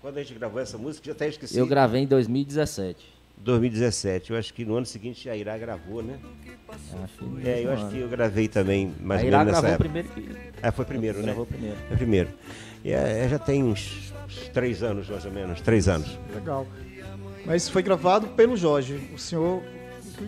[0.01, 1.57] Quando a gente gravou essa música, já até esqueci.
[1.57, 3.13] Eu gravei em 2017.
[3.37, 4.31] 2017.
[4.31, 6.19] Eu acho que no ano seguinte a Irá gravou, né?
[6.69, 9.85] Acho É, eu acho que eu gravei também, mais a ou Irá menos nessa gravou
[9.87, 10.03] época.
[10.03, 10.09] primeiro
[10.53, 10.59] que...
[10.61, 11.25] É, foi primeiro, né?
[11.25, 11.77] Gravou primeiro.
[11.89, 12.29] É primeiro.
[12.83, 15.61] E é, já tem uns, uns três anos, mais ou menos.
[15.61, 16.19] Três anos.
[16.35, 16.67] Legal.
[17.45, 18.95] Mas foi gravado pelo Jorge.
[19.13, 19.63] O senhor.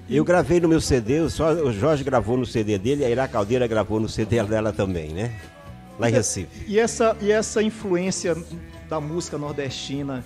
[0.09, 3.27] Eu gravei no meu CD, só o Jorge gravou no CD dele e a Ira
[3.27, 5.33] Caldeira gravou no CD dela também, né?
[5.99, 6.65] Lá em Recife.
[6.67, 8.35] E essa, e essa influência
[8.89, 10.23] da música nordestina,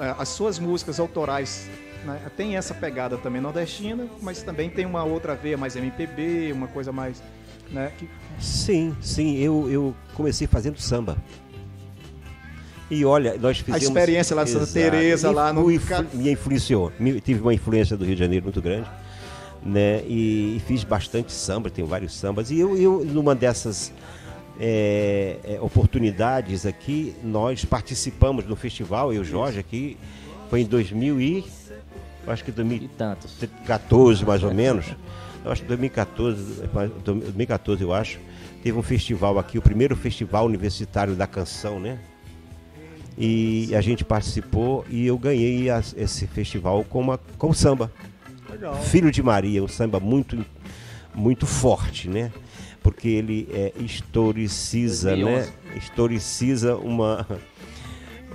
[0.00, 1.68] é, as suas músicas autorais,
[2.04, 6.68] né, tem essa pegada também nordestina, mas também tem uma outra veia mais MPB, uma
[6.68, 7.22] coisa mais.
[7.70, 8.08] Né, que-
[8.40, 11.16] Sim, sim, eu, eu comecei fazendo samba.
[12.90, 13.82] E olha, nós fizemos...
[13.82, 14.66] experiência lá de Santa.
[14.66, 15.66] Teresa, lá no-
[16.14, 18.88] Me influenciou, me- tive uma influência do Rio de Janeiro muito grande,
[19.62, 20.02] né?
[20.06, 22.50] E, e fiz bastante samba, tenho vários sambas.
[22.50, 23.92] E eu, eu numa dessas
[24.58, 29.96] é, é, oportunidades aqui, nós participamos do festival, eu e o Jorge aqui,
[30.48, 31.44] foi em 2000 e...
[32.26, 33.32] Acho que 2000, E tantos.
[33.38, 34.84] 2014 mais ou menos.
[35.44, 38.18] Eu acho que 2014, mais- 2014 eu acho,
[38.62, 41.98] teve um festival aqui, o primeiro festival universitário da canção, né?
[43.20, 47.90] E a gente participou e eu ganhei esse festival com, uma, com samba.
[48.48, 48.80] Legal.
[48.80, 50.46] Filho de Maria, um samba muito,
[51.12, 52.30] muito forte, né?
[52.80, 55.46] Porque ele é, historiciza, 2011.
[55.50, 55.52] né?
[55.76, 57.26] Historiciza uma,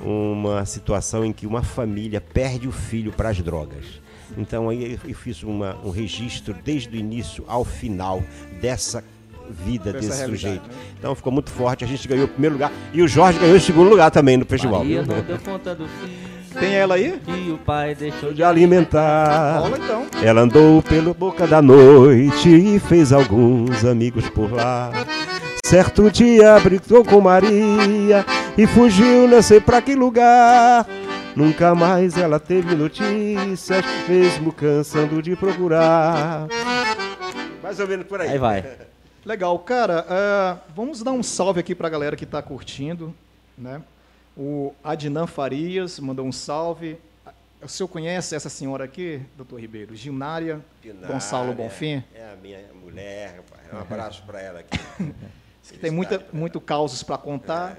[0.01, 3.85] uma situação em que uma família perde o filho para as drogas.
[4.37, 8.21] Então aí eu fiz uma, um registro desde o início ao final
[8.61, 9.01] dessa
[9.49, 10.67] vida Dessa desse sujeito.
[10.67, 10.73] né?
[10.97, 13.61] Então ficou muito forte, a gente ganhou o primeiro lugar e o Jorge ganhou o
[13.61, 14.79] segundo lugar também no festival.
[14.79, 17.19] Maria não deu conta do filho Tem ela aí?
[17.25, 19.59] que o pai deixou de alimentar.
[19.59, 20.05] Rola então.
[20.21, 24.91] Ela andou pela boca da noite e fez alguns amigos por lá.
[25.65, 28.25] Certo dia brigou com Maria
[28.57, 30.85] e fugiu, não sei pra que lugar.
[31.35, 36.45] Nunca mais ela teve notícias, mesmo cansando de procurar.
[37.63, 38.29] Mais ou menos por aí.
[38.29, 38.63] Aí vai.
[39.25, 40.05] Legal, cara.
[40.09, 43.15] ah, vamos dar um salve aqui pra galera que tá curtindo,
[43.57, 43.81] né?
[44.35, 46.97] O Adnan Farias mandou um salve.
[47.61, 49.95] O senhor conhece essa senhora aqui, doutor Ribeiro?
[49.95, 50.59] Gilnária
[51.07, 52.03] Gonçalo Bonfim?
[52.13, 53.73] É a minha mulher, rapaz.
[53.73, 54.77] Um abraço pra ela aqui.
[55.61, 57.77] Diz que tem muita, muito causos para contar.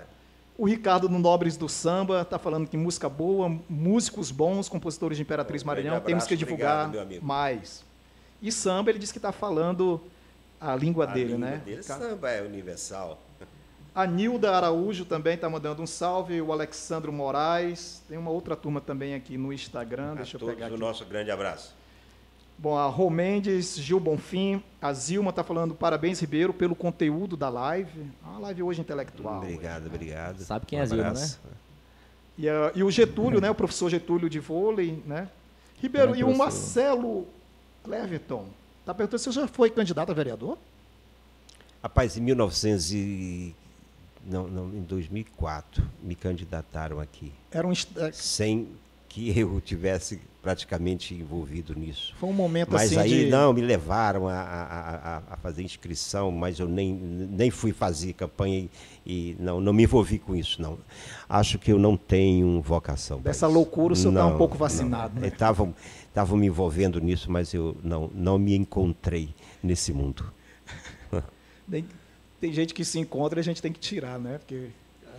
[0.56, 5.22] O Ricardo do Nobres do Samba está falando que música boa, músicos bons, compositores de
[5.22, 7.84] Imperatriz Um Maranhão, temos que divulgar obrigado, mais.
[8.40, 10.00] E samba, ele disse que está falando
[10.72, 11.62] a língua A dele, língua né?
[11.64, 13.20] Dele, Ca- samba é universal.
[13.94, 16.40] A Nilda Araújo também está mandando um salve.
[16.40, 18.02] O Alexandro Moraes.
[18.08, 20.16] Tem uma outra turma também aqui no Instagram.
[20.16, 20.80] Deixa a eu todos pegar o aqui.
[20.80, 21.74] nosso grande abraço.
[22.58, 27.48] Bom, a Rô Mendes, Gil Bonfim, a Zilma está falando parabéns, Ribeiro, pelo conteúdo da
[27.48, 28.06] live.
[28.24, 29.38] A live hoje intelectual.
[29.42, 30.38] Obrigado, obrigado.
[30.40, 31.40] Sabe quem Um é Zilma, abraço.
[32.38, 33.50] E, a- e o Getúlio, né?
[33.50, 35.28] O professor Getúlio de vôlei, né?
[35.80, 36.36] Ribeiro, Grande e o.
[36.36, 37.26] Marcelo
[37.82, 38.46] Cleverton
[38.84, 40.58] está perguntando se você já foi candidato a vereador?
[41.82, 43.56] Rapaz, em 1900 e...
[44.26, 48.68] Não, não, em 2004 me candidataram aqui, Era um, é, sem
[49.06, 52.14] que eu tivesse praticamente envolvido nisso.
[52.20, 53.30] foi um momento Mas assim aí de...
[53.30, 58.58] não, me levaram a, a- a- fazer inscrição, mas eu nem, nem fui fazer campanha
[58.58, 58.70] e,
[59.06, 60.78] e não, não me envolvi com isso, não.
[61.26, 63.20] Acho que eu não tenho vocação.
[63.22, 64.58] Dessa loucura, o senhor tá um Não, pouco não.
[64.60, 65.28] vacinado, né?
[65.28, 65.74] Estavam
[66.08, 69.30] estavam me envolvendo nisso, mas eu não, não me encontrei
[69.62, 70.30] nesse mundo.
[71.70, 71.84] Tem,
[72.40, 74.36] tem gente que se encontra e a gente tem que tirar, né?
[74.38, 74.68] Porque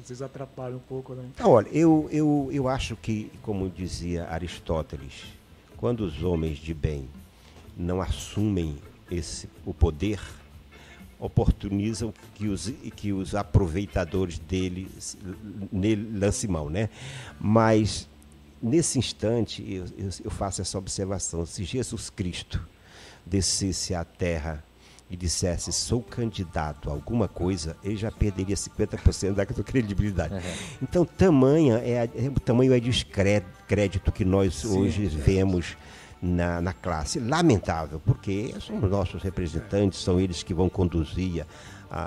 [0.05, 1.25] às vezes atrapalha um pouco, né?
[1.33, 5.23] Então, olha, eu, eu, eu acho que, como dizia Aristóteles,
[5.77, 7.09] quando os homens de bem
[7.75, 8.77] não assumem
[9.09, 10.21] esse, o poder,
[11.19, 14.87] oportunizam que os, que os aproveitadores dele
[16.13, 16.87] lancem mão, né?
[17.39, 18.07] Mas,
[18.61, 19.85] nesse instante, eu,
[20.23, 21.47] eu faço essa observação.
[21.47, 22.61] Se Jesus Cristo
[23.25, 24.63] descesse à terra
[25.09, 30.35] e dissesse sou candidato a alguma coisa, ele já perderia 50% da sua credibilidade.
[30.81, 35.77] Então, tamanha é, é o tamanho é descrédito que nós hoje vemos
[36.21, 37.19] na, na classe.
[37.19, 41.45] Lamentável, porque são os nossos representantes, são eles que vão conduzir
[41.89, 42.01] a,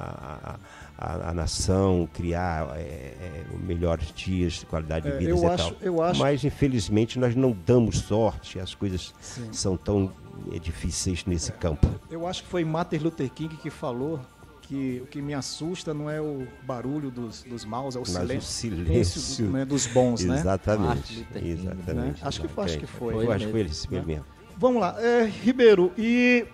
[0.54, 0.58] a,
[0.98, 5.70] a- a nação, criar é, é, melhores dias de qualidade de É, vida e acho-
[5.70, 5.76] tal.
[5.80, 9.48] eu acho- Mas, infelizmente, nós não damos sorte, as coisas Sim.
[9.52, 10.10] são tão
[10.52, 11.86] é, difíceis nesse campo.
[12.10, 14.20] Eu acho que foi Martin Luther King que falou
[14.62, 18.10] que o que me assusta não é o barulho dos, dos maus, é o Mas
[18.10, 19.46] silêncio, o silêncio.
[19.50, 20.36] né, dos bons, né?
[20.38, 21.26] Exatamente.
[21.34, 21.94] Exatamente.
[21.94, 22.14] né?
[22.22, 23.14] Acho que foi- acho que foi.
[23.14, 23.70] Foi, acho que foi ele
[24.06, 24.24] mesmo.
[24.56, 26.44] Vamos lá, é, Ribeiro, e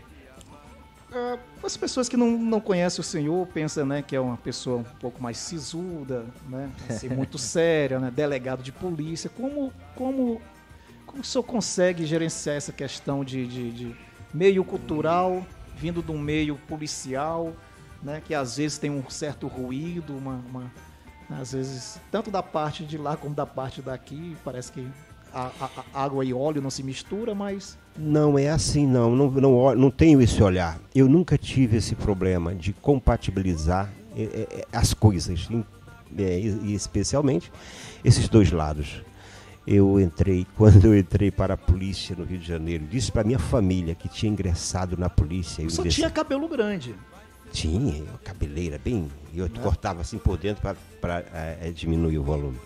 [1.63, 4.85] as pessoas que não, não conhecem o senhor pensam né, que é uma pessoa um
[5.01, 9.31] pouco mais sisuda, né, assim, muito séria, né, delegado de polícia.
[9.31, 10.41] Como, como,
[11.07, 13.97] como o senhor consegue gerenciar essa questão de, de, de
[14.33, 15.45] meio cultural,
[15.77, 17.53] vindo de um meio policial,
[18.03, 20.73] né, que às vezes tem um certo ruído, uma, uma-
[21.41, 24.87] às vezes, tanto da parte de lá como da parte daqui, parece que
[25.33, 29.15] a, a- a água e óleo não se mistura, mas Não é assim, não.
[29.15, 29.75] Não, não.
[29.75, 30.79] não tenho esse olhar.
[30.95, 35.49] Eu nunca tive esse problema de compatibilizar eh, eh, as coisas,
[36.17, 37.51] e, especialmente
[38.05, 39.03] esses dois lados.
[39.67, 43.39] Eu entrei, quando eu entrei para a polícia no Rio de Janeiro, disse para minha
[43.39, 45.63] família que tinha ingressado na polícia.
[45.85, 46.95] desci- tinha cabelo grande.
[47.53, 49.09] Tinha, cabeleira bem.
[49.33, 50.61] Eu cortava assim por dentro
[51.01, 51.23] para
[51.73, 52.59] diminuir o volume.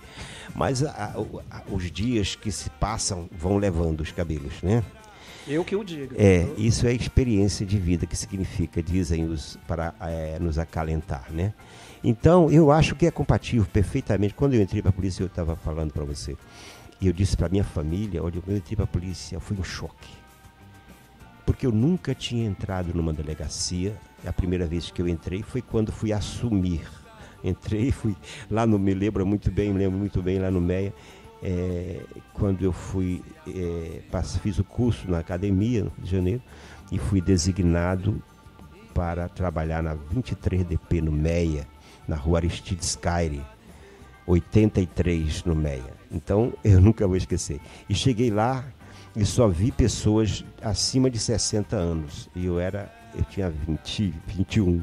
[0.55, 1.14] Mas a-
[1.51, 4.83] a- os dias que se passam vão levando os cabelos, né?
[5.49, 6.15] Eu que o digo.
[6.19, 11.55] É, isso é experiência de vida que significa, dizem os, para eh, nos acalentar, né?
[12.05, 14.35] Então, eu acho que é compatível perfeitamente.
[14.35, 16.37] Quando eu entrei para a polícia, eu estava falando para você,
[17.01, 20.11] e eu disse para minha família, olha, eu entrei para a polícia, foi um choque.
[21.47, 23.97] Porque eu nunca tinha entrado numa delegacia.
[24.27, 26.87] A primeira vez que eu entrei foi quando fui assumir.
[27.43, 28.15] Entrei, fui
[28.51, 30.93] lá no, me lembro muito bem, me lembro muito bem lá no MEIA,
[31.42, 32.01] é,
[32.33, 34.01] quando eu fui, é,
[34.42, 36.42] fiz o curso na academia no Rio de Janeiro
[36.90, 38.22] e fui designado
[38.92, 41.66] para trabalhar na 23DP no MEIA,
[42.07, 43.42] na rua Aristides Caire,
[44.27, 45.92] 83 no MEIA.
[46.11, 47.61] Então eu nunca vou esquecer.
[47.88, 48.64] E cheguei lá
[49.14, 52.29] e só vi pessoas acima de 60 anos.
[52.35, 54.83] E eu era, eu tinha 20, 21.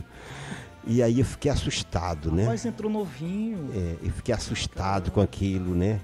[0.87, 2.45] E aí eu fiquei assustado, né?
[2.45, 3.69] Mas entrou novinho.
[3.73, 5.99] É, eu fiquei assustado com aquilo, né?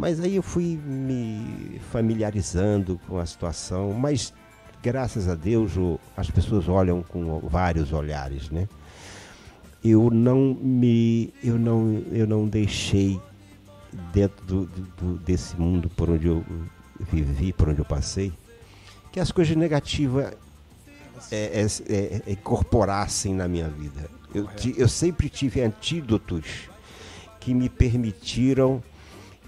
[0.00, 4.32] Mas aí eu fui me familiarizando com a situação, mas
[4.82, 5.72] graças a Deus
[6.16, 8.66] as pessoas olham com vários olhares, né?
[9.84, 13.20] Eu não me, eu não, eu não deixei
[14.10, 16.42] dentro do, do- desse mundo por onde eu
[16.98, 18.32] vivi, por onde eu passei,
[19.12, 20.32] que as coisas negativas
[21.30, 24.08] é, é, é, é, incorporassem na minha vida.
[24.34, 24.48] Eu,
[24.78, 26.70] eu sempre tive antídotos
[27.38, 28.82] que me permitiram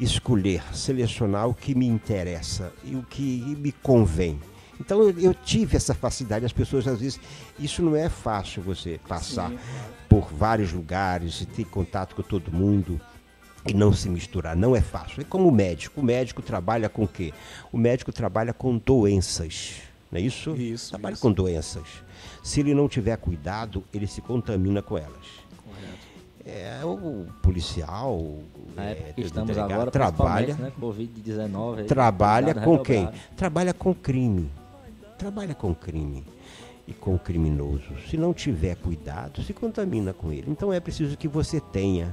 [0.00, 4.38] escolher, selecionar o que me interessa e o que me convém.
[4.80, 6.44] Então eu, eu tive essa facilidade.
[6.44, 7.20] As pessoas às vezes
[7.58, 9.58] isso não é fácil você passar Sim,
[10.08, 13.00] por vários lugares e ter contato com todo mundo
[13.66, 14.56] e não se misturar.
[14.56, 15.20] Não é fácil.
[15.20, 16.00] É como o médico.
[16.00, 17.32] O médico trabalha com o quê?
[17.70, 19.74] O médico trabalha com doenças.
[20.10, 20.50] não é isso?
[20.56, 21.22] Isso, Trabalha isso.
[21.22, 21.86] com doenças.
[22.42, 25.41] Se ele não tiver cuidado, ele se contamina com elas.
[26.44, 28.20] É, o policial,
[28.74, 30.72] Na é, época que estamos agora, trabalha, né?
[30.80, 31.78] Covid-19.
[31.78, 33.08] aí, trabalha pesado, com quem?
[33.36, 34.50] Trabalha com crime.
[35.16, 36.24] Trabalha com crime
[36.86, 37.96] e com o criminoso.
[38.10, 40.50] Se não tiver cuidado, se contamina com ele.
[40.50, 42.12] Então é preciso que você tenha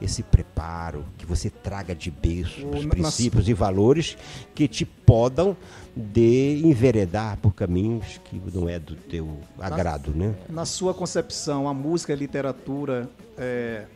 [0.00, 4.16] esse preparo, que você traga de berço os na- princípios e valores
[4.54, 5.56] que te podam
[5.94, 10.34] de enveredar por caminhos que não é do teu agrado, né?
[10.48, 13.86] Na sua concepção, a música e a literatura é,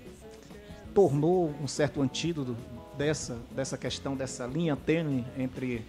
[0.95, 2.57] tornou um certo antídoto
[2.97, 5.85] dessa, dessa questão, dessa linha tênue entre.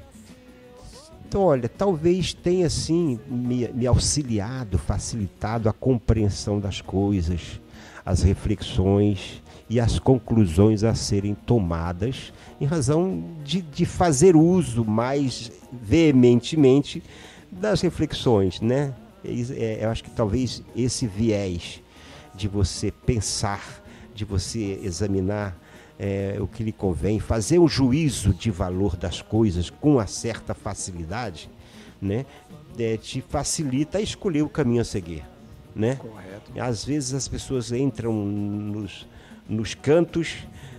[1.27, 7.61] Então, olha, talvez tenha sim me, me auxiliado, facilitado a compreensão das coisas,
[8.05, 9.41] as reflexões
[9.71, 17.01] e as conclusões a serem tomadas em razão de, de fazer uso mais veementemente
[17.49, 18.93] das reflexões, né?
[19.23, 21.81] É eu acho que talvez esse viés
[22.35, 23.81] de você pensar,
[24.13, 25.57] de você examinar
[25.97, 30.53] é, o que lhe convém, fazer um juízo de valor das coisas com uma certa
[30.53, 31.49] facilidade,
[32.01, 32.25] né,
[32.77, 35.23] é, te facilita escolher o caminho a seguir,
[35.75, 35.95] né?
[35.95, 36.51] Correto.
[36.59, 39.07] Às vezes as pessoas entram nos,
[39.47, 40.37] nos cantos,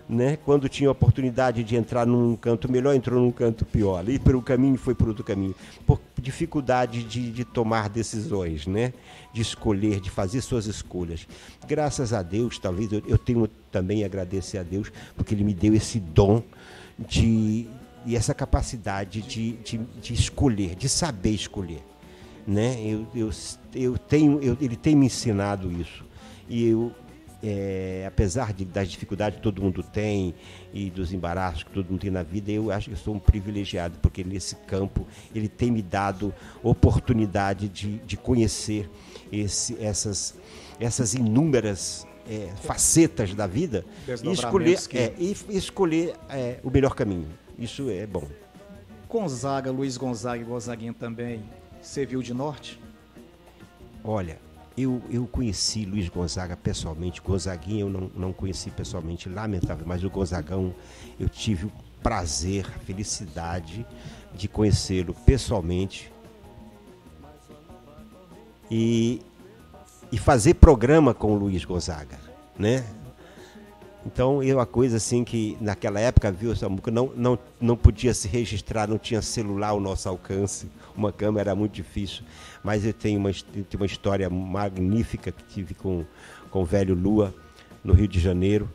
[0.09, 0.37] né?
[0.45, 3.99] Quando tinha a oportunidade de entrar num canto melhor, entrou num canto pior.
[3.99, 5.55] Ali pelo caminho foi por outro caminho.
[5.87, 8.93] Por dificuldade de, de tomar decisões, né?
[9.33, 11.27] De escolher, de fazer suas escolhas.
[11.67, 15.55] Graças a Deus, talvez eu, eu tenho também a agradecer a Deus, porque Ele me
[15.55, 16.43] deu esse dom
[16.99, 17.67] de
[18.05, 21.81] e essa capacidade de, de, de escolher, de saber escolher
[22.47, 22.77] né?
[22.85, 23.31] Eu, eu,
[23.75, 26.05] eu tenho, eu- ele tem me ensinado isso.
[26.49, 26.93] E eu,
[27.43, 30.35] é, apesar de, das dificuldades que todo mundo tem
[30.73, 33.19] e dos embaraços que todo mundo tem na vida, eu acho que eu sou um
[33.19, 36.33] privilegiado, porque nesse campo ele tem me dado
[36.63, 38.89] oportunidade de, de conhecer
[39.33, 40.35] esse, essas,
[40.79, 43.85] essas inúmeras é, facetas da vida
[44.23, 47.27] e escolher, que- é, e escolher é, o melhor caminho.
[47.59, 48.27] Isso é bom.
[49.09, 51.43] Gonzaga, Luiz Gonzaga e Gonzaguinha também
[51.83, 52.81] serviu de norte?
[54.05, 54.39] Olha,
[54.77, 60.09] eu, eu conheci Luiz Gonzaga pessoalmente, Gonzaguinha eu não, não conheci pessoalmente, lamentável, mas o
[60.09, 60.75] Gonzagão
[61.21, 61.73] eu tive o
[62.03, 63.87] prazer, a felicidade
[64.35, 66.11] de conhecê-lo pessoalmente
[68.71, 69.21] e,
[70.11, 72.19] e fazer programa com o Luiz Gonzaga,
[72.59, 72.85] né?
[74.05, 78.27] Então, é uma coisa assim que naquela época, viu, Samuca, não, não, não podia se
[78.27, 82.25] registrar, não tinha celular ao nosso alcance, uma câmera era muito difícil.
[82.65, 86.05] Mas eu tenho uma, tenho uma história magnífica que tive com,
[86.51, 87.33] com o velho Lua,
[87.85, 88.69] no Rio de Janeiro,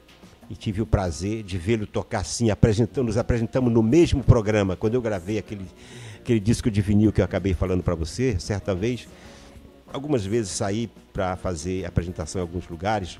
[0.49, 4.93] e tive o prazer de vê-lo tocar assim, apresentando, nos apresentamos no mesmo programa, quando
[4.93, 5.65] eu gravei aquele,
[6.19, 9.07] aquele disco de vinil que eu acabei falando para você, certa vez.
[9.91, 13.19] Algumas vezes saí para fazer apresentação em alguns lugares,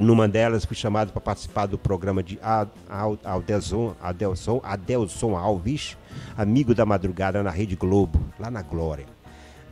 [0.00, 5.96] numa delas fui chamado para participar do programa de A- Al- Aldelson, Adelson, Adelson Alves,
[6.36, 9.06] amigo da madrugada na Rede Globo, lá na Glória.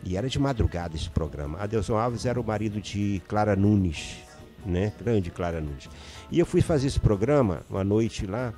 [0.02, 1.58] E era de madrugada esse programa.
[1.60, 4.16] Adelson Alves era o marido de Clara Nunes,
[4.64, 4.92] né?
[5.00, 5.88] Grande Clara Nunes.
[6.30, 8.54] E eu fui fazer esse programa uma noite lá.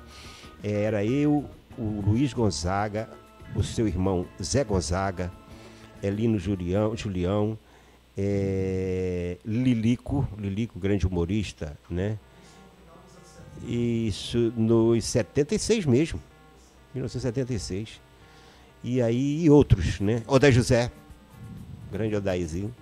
[0.63, 1.45] eh, Era eu,
[1.77, 3.09] o Luiz Gonzaga,
[3.55, 5.31] o seu irmão Zé Gonzaga,
[6.03, 7.57] Elino Julião, Julião
[8.17, 12.17] é, Lilico, Lilico, grande humorista, né?
[13.67, 16.21] Isso no 76 mesmo,
[16.93, 18.01] 1976.
[18.83, 20.23] E aí e outros, né?
[20.27, 20.91] Odair José,
[21.91, 22.73] grande Odairzinho.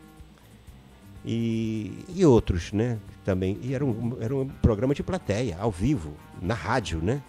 [1.26, 3.00] E, e outros, né?
[3.26, 3.60] Também.
[3.62, 7.22] E era um, era um programa de plateia, ao vivo, na rádio, né?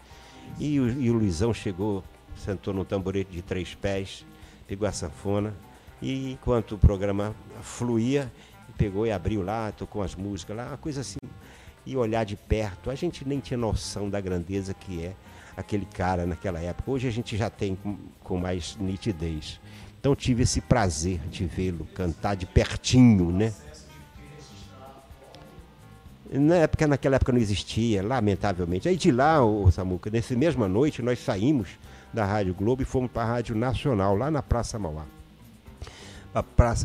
[0.59, 2.05] E o, e o Luizão chegou,
[2.37, 4.25] sentou num tamborete de três pés,
[4.67, 5.55] pegou a sanfona,
[6.01, 8.31] e enquanto o programa fluía,
[8.77, 11.19] pegou e abriu lá, tocou as músicas lá, uma coisa assim.
[11.85, 15.15] E olhar de perto, a gente nem tinha noção da grandeza que é
[15.57, 16.91] aquele cara naquela época.
[16.91, 19.61] Hoje a gente já tem com, com mais nitidez.
[19.99, 23.53] Então tive esse prazer de vê-lo cantar de pertinho, né?
[26.31, 28.87] Na época, naquela época não existia, lamentavelmente.
[28.87, 31.71] Aí de lá, o Samuca, nessa mesma noite, nós saímos
[32.13, 35.07] da Rádio Globo e fomos para a Rádio Nacional, lá na Praça Mauá.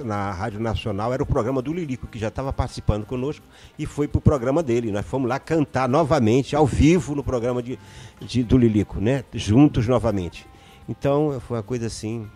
[0.05, 3.45] Na Rádio Nacional era o programa do Lilico, que já estava participando conosco,
[3.77, 4.91] e foi para o programa dele.
[4.91, 7.77] Nós fomos lá cantar novamente, ao vivo, no programa de,
[8.21, 9.23] de- do Lilico, né?
[9.33, 10.47] Juntos novamente.
[10.87, 12.27] Então, foi uma coisa assim,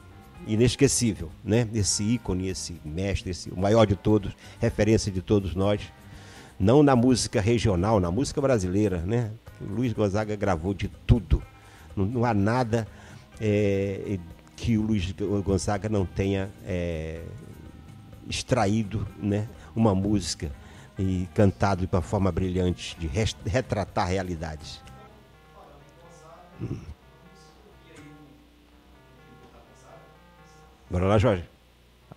[0.46, 1.68] inesquecível, né?
[1.74, 5.82] Esse ícone, esse mestre, esse, o maior de todos, referência de todos nós
[6.60, 9.32] não na música regional, na música brasileira, né?
[9.62, 11.42] Luiz Gonzaga gravou de tudo.
[11.96, 12.88] Não, não há nada
[13.40, 14.18] é,
[14.58, 15.14] que o Luiz
[15.46, 17.24] Gonzaga não tenha é,
[18.28, 20.52] extraído né, uma música
[20.98, 23.08] e cantado de uma forma brilhante de
[23.48, 24.82] retratar realidades.
[26.60, 26.80] Hum.
[30.90, 31.44] Bora lá, Jorge.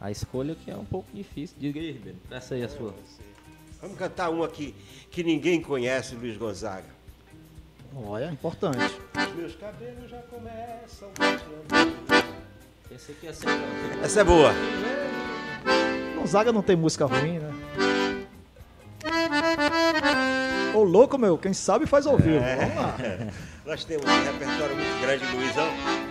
[0.01, 1.57] A escolha que é um pouco difícil.
[1.61, 2.19] Diga aí, Ribeiro.
[2.31, 2.95] Essa aí é a sua.
[3.83, 4.75] Vamos cantar uma aqui
[5.11, 6.89] que ninguém conhece, Luiz Gonzaga.
[7.95, 8.79] Olha, é importante.
[8.79, 11.09] Os meus cabelos já começam.
[12.91, 14.53] É Essa é boa.
[16.17, 17.51] Gonzaga não tem música ruim, né?
[20.75, 22.45] Ô louco, meu, quem sabe faz ao vivo.
[22.45, 22.57] É.
[22.57, 22.97] Vamos lá.
[23.67, 26.10] Nós temos um repertório muito grande, Luizão.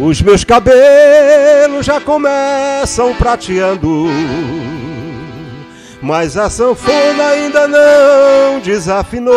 [0.00, 4.06] Os meus cabelos já começam prateando,
[6.00, 9.34] mas a sanfona ainda não desafinou.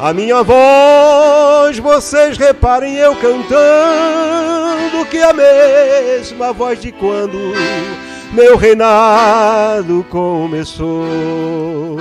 [0.00, 7.52] A minha voz, vocês reparem eu cantando, que é a mesma voz de quando
[8.32, 11.98] meu reinado começou.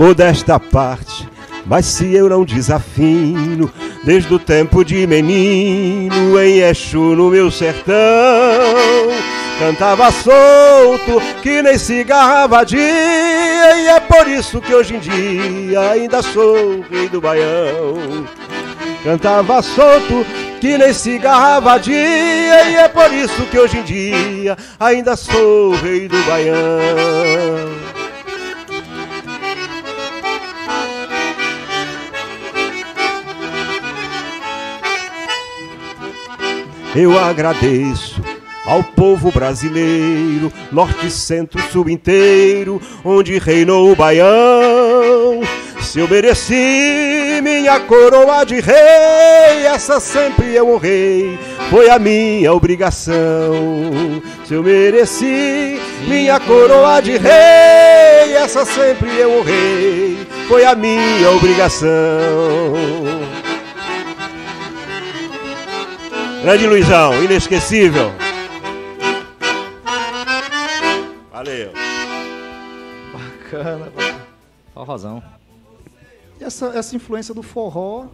[0.00, 1.28] Modesta parte.
[1.66, 3.70] Mas se eu não desafino,
[4.02, 7.94] desde o tempo de menino, em Exu no meu sertão,
[9.58, 16.22] cantava solto, que nem cigarra dia, e é por isso que hoje em dia ainda
[16.22, 18.26] sou rei do baião.
[19.04, 20.24] Cantava solto,
[20.62, 26.08] que nem cigarra dia, e é por isso que hoje em dia ainda sou rei
[26.08, 27.99] do baião.
[36.94, 38.20] Eu agradeço
[38.66, 45.40] ao povo brasileiro, norte, centro, sul inteiro, onde reinou o baião.
[45.80, 51.38] Se eu mereci minha coroa de rei, essa sempre eu honrei,
[51.70, 54.20] foi a minha obrigação.
[54.44, 60.18] Se eu mereci minha coroa de rei, essa sempre eu honrei,
[60.48, 61.88] foi a minha obrigação.
[66.42, 68.10] Grande Luizão, inesquecível.
[71.30, 71.70] Valeu.
[73.12, 74.26] Bacana, bacana.
[74.72, 75.22] Forrozão.
[76.40, 78.06] Essa, essa influência do forró,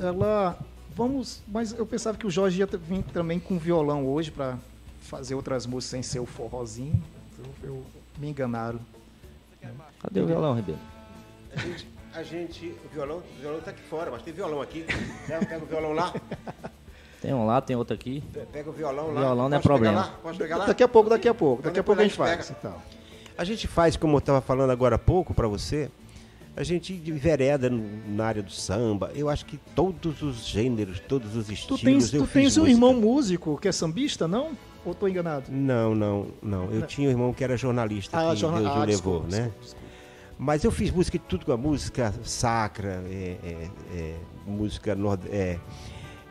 [0.00, 0.58] ela.
[0.96, 1.42] Vamos.
[1.46, 4.56] Mas eu pensava que o Jorge ia vir também com violão hoje para
[5.02, 7.02] fazer outras músicas sem ser o forrozinho.
[7.38, 7.86] Eu, eu
[8.18, 8.80] me enganaram.
[10.00, 10.80] Cadê o violão, Ribeiro?
[11.54, 14.86] A gente, a gente, o violão, o violão tá aqui fora, mas tem violão aqui.
[15.26, 16.10] Pega o violão lá.
[17.24, 18.22] Tem um lá, tem outro aqui.
[18.52, 19.20] Pega o violão lá.
[19.22, 20.10] Violão não é problema.
[20.22, 20.66] Posso pegar lá?
[20.66, 21.62] Daqui a pouco, daqui a pouco.
[21.62, 22.50] Daqui a pouco a gente, faz.
[22.50, 22.74] Então.
[23.38, 25.90] A gente faz, como eu estava falando agora há pouco para você,
[26.54, 29.10] a gente vereda na área do samba.
[29.14, 31.80] Eu acho que todos os gêneros, todos os estilos.
[31.80, 34.50] Tu tens, tu tens um irmão músico que é sambista, não?
[34.84, 35.46] Ou estou enganado?
[35.50, 36.64] Não, não, não.
[36.64, 36.86] Eu não.
[36.86, 38.60] tinha um irmão que era jornalista, ah, que jornal...
[38.60, 39.42] Deus ah, o levou, desculpa, né?
[39.44, 39.84] Desculpa, desculpa.
[40.38, 44.14] Mas eu fiz música de tudo com a música sacra, é, é, é,
[44.46, 45.26] música nord...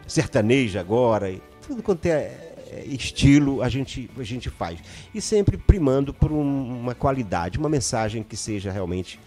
[0.08, 1.30] Sertaneja agora
[1.66, 4.80] tudo quanto é, é estilo a gente, a gente faz.
[5.14, 9.20] E sempre primando por um, uma qualidade, uma mensagem que seja realmente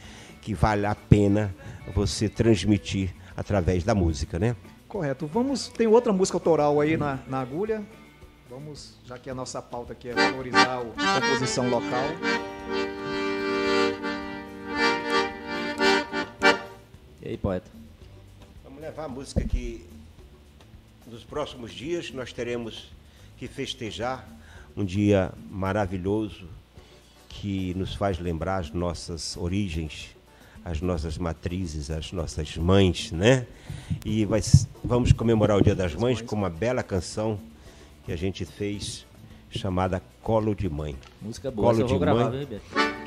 [0.43, 1.55] que vale a pena
[1.95, 4.55] você transmitir através da música, né?
[4.87, 5.27] Correto.
[5.27, 7.83] Vamos, tem outra música autoral aí na, na agulha.
[8.49, 12.05] Vamos, já que a nossa pauta aqui é valorizar a composição local.
[17.21, 17.69] E aí, poeta?
[18.63, 19.85] Vamos levar a música que
[21.07, 22.91] nos próximos dias nós teremos
[23.37, 24.27] que festejar
[24.77, 26.49] um dia maravilhoso
[27.29, 30.09] que nos faz lembrar as nossas origens,
[30.65, 33.47] as nossas matrizes, as nossas mães, né?
[34.05, 34.41] E vai,
[34.83, 37.39] vamos comemorar o Dia das Mães com uma bela canção
[38.05, 39.07] que a gente fez
[39.51, 40.97] chamada Colo de Mãe.
[41.23, 42.49] Música boa, Colo de vou gravar, Mãe.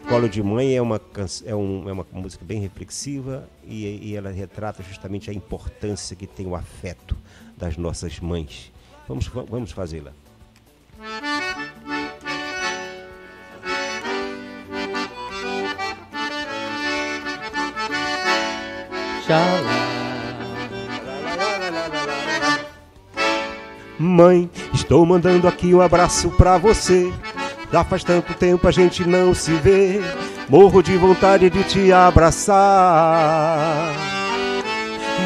[0.08, 1.02] Colo de Mãe é uma,
[1.46, 6.26] é, um, é uma música bem reflexiva e, e ela retrata justamente a importância que
[6.26, 7.16] tem o afeto
[7.60, 8.72] das nossas mães.
[9.08, 10.14] Vamos, vamos fazê-la.
[24.00, 27.14] Mãe, estou mandando aqui um abraço pra você.
[27.72, 30.02] Já faz tanto tempo a gente não se vê.
[30.48, 32.60] Morro de vontade de te abraçar.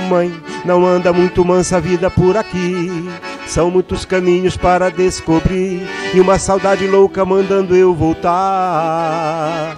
[0.04, 0.34] Mãe,
[0.66, 3.10] não anda muito mansa a vida por aqui.
[3.47, 9.78] São muitos caminhos para descobrir e uma saudade louca mandando eu voltar.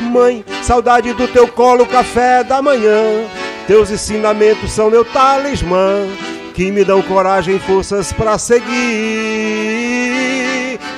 [0.00, 3.24] Mãe, saudade do teu colo, café da manhã.
[3.66, 6.06] Teus ensinamentos são meu talismã,
[6.54, 8.68] que me dão coragem e forças para seguir.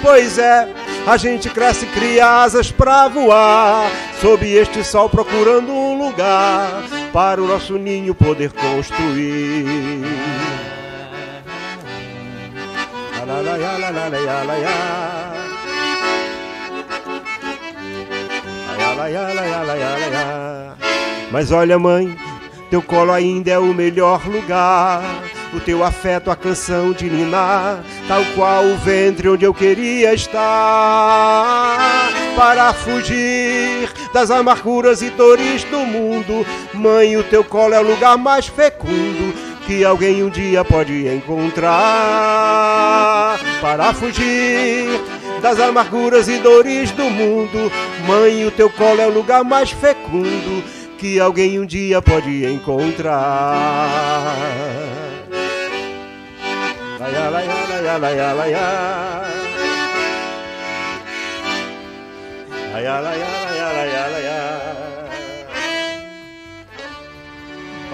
[0.02, 0.68] Pois é,
[1.06, 3.90] a gente cresce cria asas pra voar,
[4.20, 6.82] sob este sol procurando um lugar
[7.16, 10.04] para o nosso ninho poder construir.
[21.30, 22.14] Mas olha, mãe,
[22.68, 25.02] teu colo ainda é o melhor lugar.
[25.54, 31.78] O teu afeto, a canção de Niná, tal qual o ventre onde eu queria estar.
[32.36, 33.85] Para fugir
[34.16, 39.34] das amarguras e dores do mundo, mãe, o teu colo é o lugar mais fecundo
[39.66, 41.68] que alguém um dia pode encontrar.
[43.60, 44.88] Para fugir
[45.42, 47.70] das amarguras e dores do mundo.
[48.06, 50.64] Mãe, o teu colo é o lugar mais fecundo
[50.96, 53.12] que alguém um dia pode encontrar.
[56.98, 59.46] Laia, laia, laia, laia, laia.
[62.72, 63.45] Laia, laia, laia,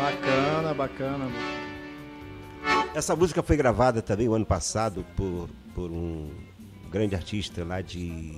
[0.02, 1.30] Bacana, bacana.
[2.92, 6.28] Essa música foi gravada também o ano passado por, por um
[6.90, 8.34] grande artista lá de,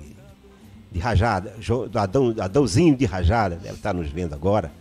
[0.91, 1.55] de Rajada,
[1.95, 4.71] Adão, Adãozinho de Rajada, deve estar nos vendo agora,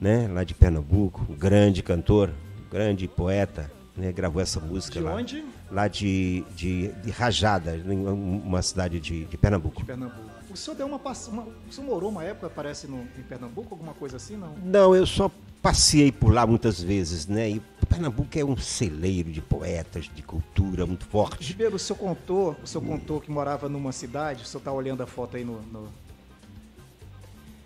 [0.00, 0.28] né?
[0.32, 2.30] Lá de Pernambuco, um grande cantor,
[2.64, 4.12] um grande poeta, né?
[4.12, 5.12] Gravou essa música De lá.
[5.12, 5.44] onde?
[5.72, 9.80] Lá de, de, de Rajada, uma cidade de, de Pernambuco.
[9.80, 10.36] De Pernambuco.
[10.48, 13.92] O senhor deu uma, uma o senhor morou uma época, parece, no, em Pernambuco, alguma
[13.92, 14.54] coisa assim, não?
[14.64, 15.28] Não, eu só
[15.66, 17.50] passei por lá muitas vezes, né?
[17.50, 21.48] E Pernambuco é um celeiro de poetas, de cultura muito forte.
[21.48, 25.02] Ribeiro, o senhor contou, o senhor contou que morava numa cidade, o senhor está olhando
[25.02, 25.80] a foto aí no, no...
[25.80, 25.90] O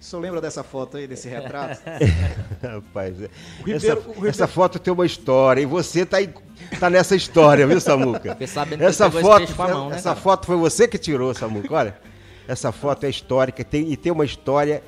[0.01, 1.83] senhor lembra dessa foto aí, desse retrato?
[2.65, 3.29] Rapaz, é-
[3.59, 6.33] Ribeiro- essa, o Ribeiro- essa foto tem uma história e você tá, aí-
[6.79, 8.35] tá nessa história, viu, Samuca?
[8.41, 10.21] Essa foto, mão, né, essa cara?
[10.23, 11.75] foto foi você que tirou, Samuca.
[11.75, 11.99] Olha,
[12.49, 14.83] essa foto é histórica tem, e tem uma história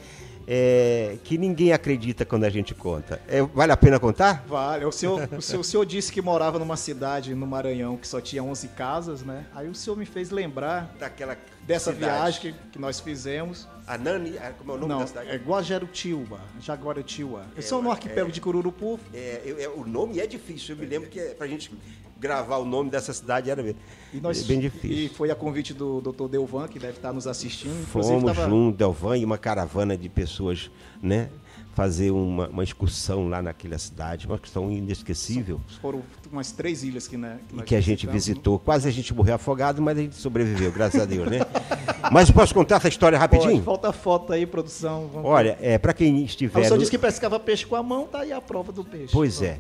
[0.46, 3.20] é, que ninguém acredita quando a gente conta.
[3.28, 4.44] É, vale a pena contar?
[4.48, 4.84] Vale.
[4.84, 8.20] O senhor, o, senhor, o senhor disse que morava numa cidade no Maranhão que só
[8.20, 9.46] tinha 11 casas, né?
[9.54, 11.36] Aí o senhor me fez lembrar Daquela
[11.66, 12.12] dessa cidade.
[12.14, 13.68] viagem que, que nós fizemos.
[13.86, 15.30] A Nani, a- como é o nome Não, da cidade?
[15.30, 17.46] é Guajarutiuba, Jaguarutiuba.
[17.56, 18.98] Eu sou no arquipélago de Cururupu.
[19.12, 20.74] É, é, o nome é difícil.
[20.74, 21.70] Eu me lembro que é, pra gente
[22.22, 23.74] gravar o nome dessa cidade era bem,
[24.14, 24.96] E nós, bem difícil.
[24.96, 26.28] E foi a convite do Dr.
[26.28, 27.84] Delvan, que deve estar nos assistindo.
[27.86, 30.70] Fomos tava- junto, Delvan e uma caravana de pessoas,
[31.02, 31.28] né?
[31.74, 35.58] Fazer uma, uma excursão lá naquela cidade, uma excursão inesquecível.
[35.80, 38.24] Foram umas três ilhas que, né, E nós que a gente visitamos.
[38.26, 38.58] visitou.
[38.58, 41.38] Quase a gente morreu afogado, mas a gente sobreviveu, graças a Deus, né?
[42.12, 43.62] Mas posso contar essa história Pode, rapidinho?
[43.62, 45.08] falta foto aí, produção.
[45.12, 46.60] Vamos- Olha, é, para quem estiver.
[46.60, 49.12] o senhor disse que pescava peixe com a mão, tá aí a prova do peixe.
[49.12, 49.58] Pois é.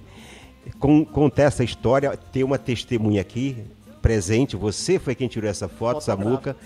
[0.78, 3.56] Com, contar essa história, tem uma testemunha aqui,
[4.00, 6.22] presente, você foi quem tirou essa foto, Fotógrafo.
[6.24, 6.56] Samuca.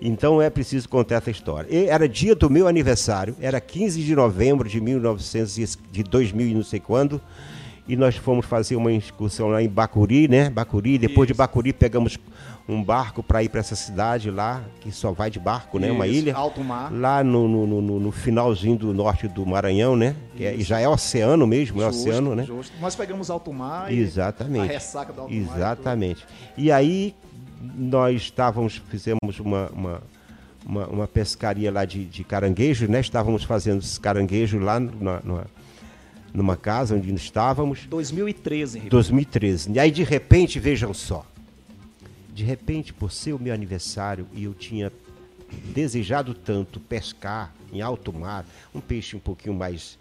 [0.00, 1.68] Então é preciso contar essa história.
[1.70, 6.48] E era dia do meu aniversário, era 15 de novembro de 1900 e- de 2000
[6.48, 7.20] e não sei quando.
[7.86, 10.48] E nós fomos fazer uma excursão lá em Bacuri, né?
[10.50, 11.38] Bacuri, depois de Isso.
[11.38, 12.18] Bacuri pegamos
[12.66, 15.90] um barco para ir para essa cidade lá, que só vai de barco, né?
[15.92, 16.34] Uma Isso, ilha.
[16.34, 16.90] alto mar.
[16.90, 20.16] Lá no, no, no- no finalzinho do norte do Maranhão, né?
[20.34, 22.44] Que é- e já é oceano mesmo, é Justo, oceano, né?
[22.44, 22.72] justo.
[22.80, 24.70] Nós pegamos alto mar e Exatamente.
[24.70, 25.38] a ressaca do alto mar.
[25.40, 25.56] e tudo.
[25.56, 26.24] Exatamente.
[26.56, 27.14] E aí
[27.60, 30.02] nós estávamos, fizemos uma, uma,
[30.64, 33.00] uma, uma pescaria lá de, de caranguejo, né?
[33.00, 35.46] Estávamos fazendo esse caranguejo lá numa, numa,
[36.32, 38.90] numa casa onde estávamos, 2013, Ribeiro.
[38.90, 39.70] 2013.
[39.72, 41.24] E aí de repente, vejam só,
[42.34, 44.92] de repente, por ser o meu aniversário e eu tinha
[45.72, 49.96] desejado tanto pescar em alto mar, um peixe um pouquinho mais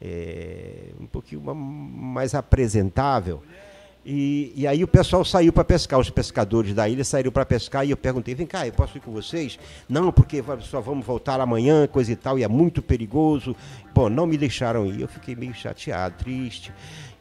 [0.00, 3.42] é, um pouquinho ma- mais apresentável.
[4.04, 7.86] E, e aí o pessoal saiu para pescar, os pescadores da ilha saíram para pescar
[7.86, 9.58] e eu perguntei, vem cá, eu posso ir com vocês?
[9.88, 13.54] Não, porque só vamos voltar amanhã, coisa e tal, e é muito perigoso.
[13.94, 16.72] Bom, não me deixaram ir, eu fiquei meio chateado, triste.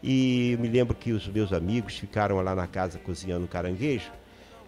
[0.04, 4.12] E me lembro que os meus amigos ficaram lá na casa cozinhando caranguejo.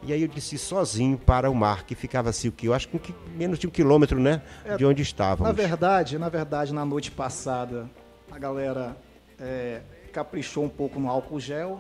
[0.06, 2.88] E aí eu disse sozinho para o mar, que ficava assim, o que eu acho
[2.90, 4.42] que menos de um quilômetro, né?
[4.66, 5.48] É, de onde estávamos.
[5.48, 7.90] Na verdade, na verdade, na noite passada,
[8.30, 8.98] a galera
[9.40, 9.82] é,
[10.12, 11.80] caprichou um pouco no álcool gel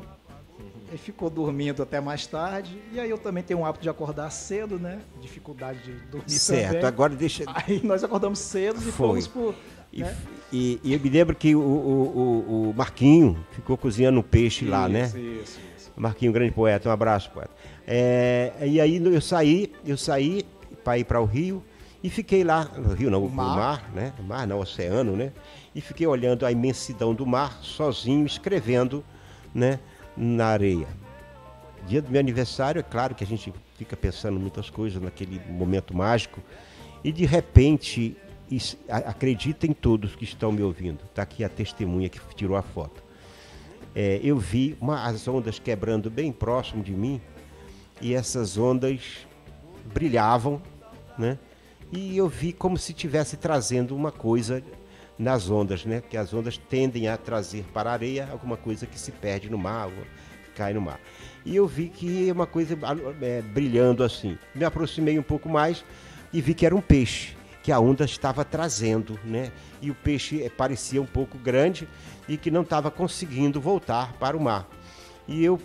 [0.93, 2.79] e ficou dormindo até mais tarde.
[2.91, 4.99] E aí eu também tenho o hábito de acordar cedo, né?
[5.19, 6.85] Dificuldade de dormir certo, também.
[6.85, 7.43] agora deixa.
[7.47, 8.91] Aí nós acordamos cedo e Foi.
[8.91, 9.55] fomos pro,
[9.91, 10.15] E, né?
[10.51, 14.71] e, e, eu me lembro que o, o, o, Marquinho ficou cozinhando um peixe isso,
[14.71, 15.05] lá, né?
[15.07, 15.59] Isso, isso.
[15.95, 17.51] Marquinho, grande poeta, um abraço, poeta.
[17.87, 20.45] É, e aí eu saí, eu saí
[20.83, 21.63] para ir para o Rio
[22.03, 23.55] e fiquei lá, no Rio não, o mar.
[23.55, 24.13] mar, né?
[24.19, 25.31] O mar não, oceano, né?
[25.73, 29.03] E fiquei olhando a imensidão do mar, sozinho, escrevendo,
[29.53, 29.79] né?
[30.15, 30.87] Na areia.
[31.87, 35.95] Dia do meu aniversário, é claro que a gente fica pensando muitas coisas naquele momento
[35.95, 36.41] mágico.
[37.03, 38.15] E de repente,
[38.87, 40.99] acreditem todos que estão me ouvindo.
[41.05, 43.02] Está aqui a testemunha que tirou a foto.
[43.95, 47.21] É, eu vi uma, as ondas quebrando bem próximo de mim
[48.01, 49.27] e essas ondas
[49.93, 50.61] brilhavam,
[51.17, 51.37] né?
[51.91, 54.63] E eu vi como se estivesse trazendo uma coisa
[55.17, 56.01] nas ondas, né?
[56.01, 59.59] Que as ondas tendem a trazer para a areia alguma coisa que se perde no
[59.59, 59.91] mar,
[60.55, 60.99] cai no mar.
[61.45, 62.77] E eu vi que uma coisa
[63.21, 64.37] é, brilhando assim.
[64.55, 65.85] Me aproximei um pouco mais
[66.31, 69.51] e vi que era um peixe que a onda estava trazendo, né?
[69.81, 71.87] E o peixe é, parecia um pouco grande
[72.27, 74.67] e que não estava conseguindo voltar para o mar.
[75.25, 75.57] E eu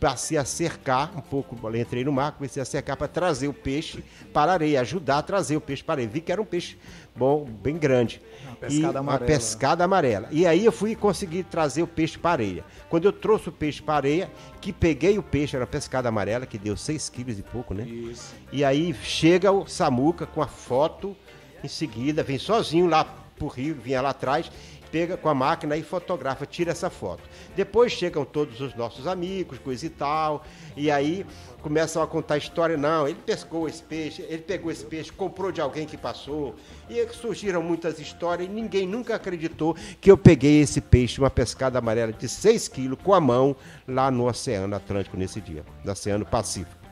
[0.00, 4.02] passei a cercar um pouco, entrei no mar, comecei a cercar para trazer o peixe
[4.32, 6.08] para a areia, ajudar a trazer o peixe para a areia.
[6.08, 6.76] Vi que era um peixe
[7.14, 8.20] bom, bem grande.
[8.44, 9.00] Uma pescada e, amarela.
[9.02, 10.28] Uma pescada amarela.
[10.32, 12.64] E aí eu fui conseguir trazer o peixe para a areia.
[12.90, 14.30] Quando eu trouxe o peixe para a areia,
[14.60, 17.84] que peguei o peixe, era pescada amarela, que deu 6 quilos e pouco, né?
[17.84, 18.34] Isso.
[18.52, 21.16] E aí chega o Samuca com a foto,
[21.64, 23.04] em seguida vem sozinho lá
[23.36, 24.50] pro rio, vinha lá atrás
[24.94, 27.24] pega com a máquina e fotografa, tira essa foto.
[27.56, 30.44] Depois chegam todos os nossos amigos, coisa e tal,
[30.76, 31.26] e aí
[31.62, 32.76] começam a contar a história.
[32.76, 36.54] Não, ele pescou esse peixe, ele pegou esse peixe, comprou de alguém que passou.
[36.88, 41.80] E surgiram muitas histórias e ninguém nunca acreditou que eu peguei esse peixe, uma pescada
[41.80, 43.56] amarela de 6 quilos, com a mão,
[43.88, 46.84] lá no Oceano Atlântico nesse dia, no Oceano Pacífico.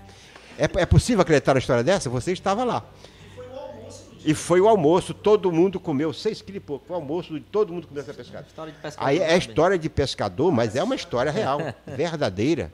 [0.59, 2.11] É, é possível acreditar na história dessa?
[2.11, 2.85] Você estava lá.
[4.25, 6.87] E foi o almoço, todo mundo comeu, seis quilos e pouco.
[6.87, 8.47] Foi o almoço, todo mundo comeu essa pescada.
[8.97, 12.73] Aí é história de pescador, mas é uma história real, verdadeira.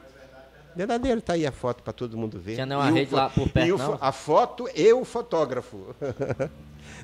[0.76, 2.54] Verdadeira, tá aí a foto para todo mundo ver.
[2.54, 3.98] Tinha uma rede o, lá por perto, e o, não?
[4.00, 5.94] A foto e o fotógrafo.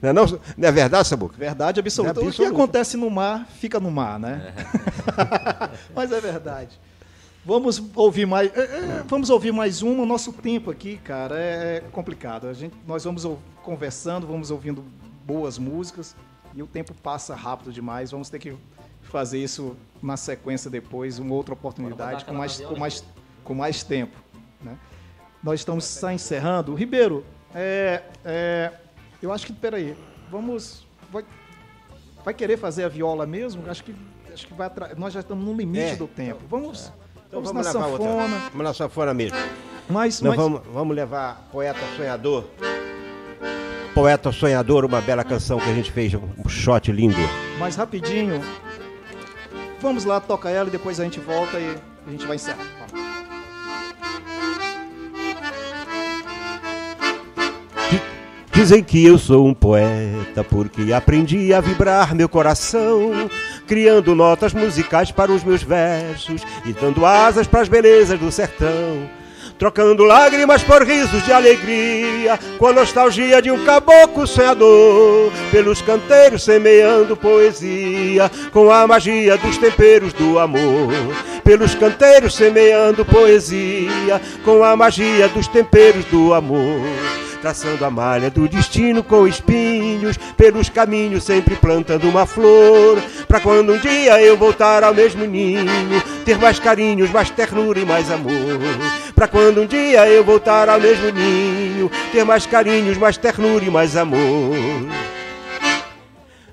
[0.03, 1.37] Não é, não, não é verdade, Sabuca?
[1.37, 2.21] Verdade absoluta.
[2.21, 4.53] É o que acontece no mar, fica no mar, né?
[4.57, 5.71] É.
[5.95, 6.81] Mas é verdade.
[7.45, 8.51] Vamos ouvir mais.
[8.57, 10.03] É, é, vamos ouvir mais uma.
[10.03, 12.49] O nosso tempo aqui, cara, é, é complicado.
[12.49, 13.25] A gente, nós vamos
[13.65, 14.85] conversando, vamos ouvindo
[15.25, 16.15] boas músicas
[16.55, 18.11] e o tempo passa rápido demais.
[18.11, 18.55] Vamos ter que
[19.03, 23.05] fazer isso na sequência depois, uma outra oportunidade com mais, com mais,
[23.43, 24.17] com mais tempo.
[24.61, 24.77] Né?
[25.43, 26.75] Nós estamos só encerrando.
[26.75, 28.73] Ribeiro, é, é,
[29.23, 29.97] eu acho que, peraí,
[30.31, 30.87] vamos.
[31.11, 31.25] Vai,
[32.25, 33.69] vai querer fazer a viola mesmo?
[33.69, 33.95] Acho que,
[34.33, 35.97] acho que vai nós já estamos no limite é.
[35.97, 36.41] do tempo.
[36.49, 36.93] Vamos.
[37.29, 38.11] Então vamos, vamos na sanfona.
[38.11, 38.51] Outra.
[38.51, 39.39] Vamos na sanfona mesmo.
[39.89, 40.37] Mas, mas...
[40.37, 42.45] Vamos, vamos levar Poeta Sonhador.
[43.95, 47.15] Poeta Sonhador, uma bela canção que a gente fez, um shot lindo.
[47.59, 48.41] Mas rapidinho,
[49.81, 51.77] vamos lá, toca ela e depois a gente volta e
[52.07, 52.67] a gente vai encerrar.
[58.53, 63.29] Dizem que eu sou um poeta porque aprendi a vibrar meu coração
[63.67, 69.09] criando notas musicais para os meus versos e dando asas para as belezas do sertão.
[69.59, 76.43] Trocando lágrimas por risos de alegria, com a nostalgia de um caboclo sonhador, pelos canteiros
[76.43, 80.93] semeando poesia, com a magia dos temperos do amor.
[81.45, 86.83] Pelos canteiros semeando poesia, com a magia dos temperos do amor
[87.45, 92.97] traçando a malha do destino com espinhos, pelos caminhos sempre plantando uma flor,
[93.29, 97.85] para quando um dia eu voltar ao mesmo ninho, ter mais carinhos, mais ternura e
[97.85, 98.33] mais amor.
[99.15, 103.71] Para quando um dia eu voltar ao mesmo ninho, ter mais carinhos, mais ternura e
[103.71, 104.57] mais amor.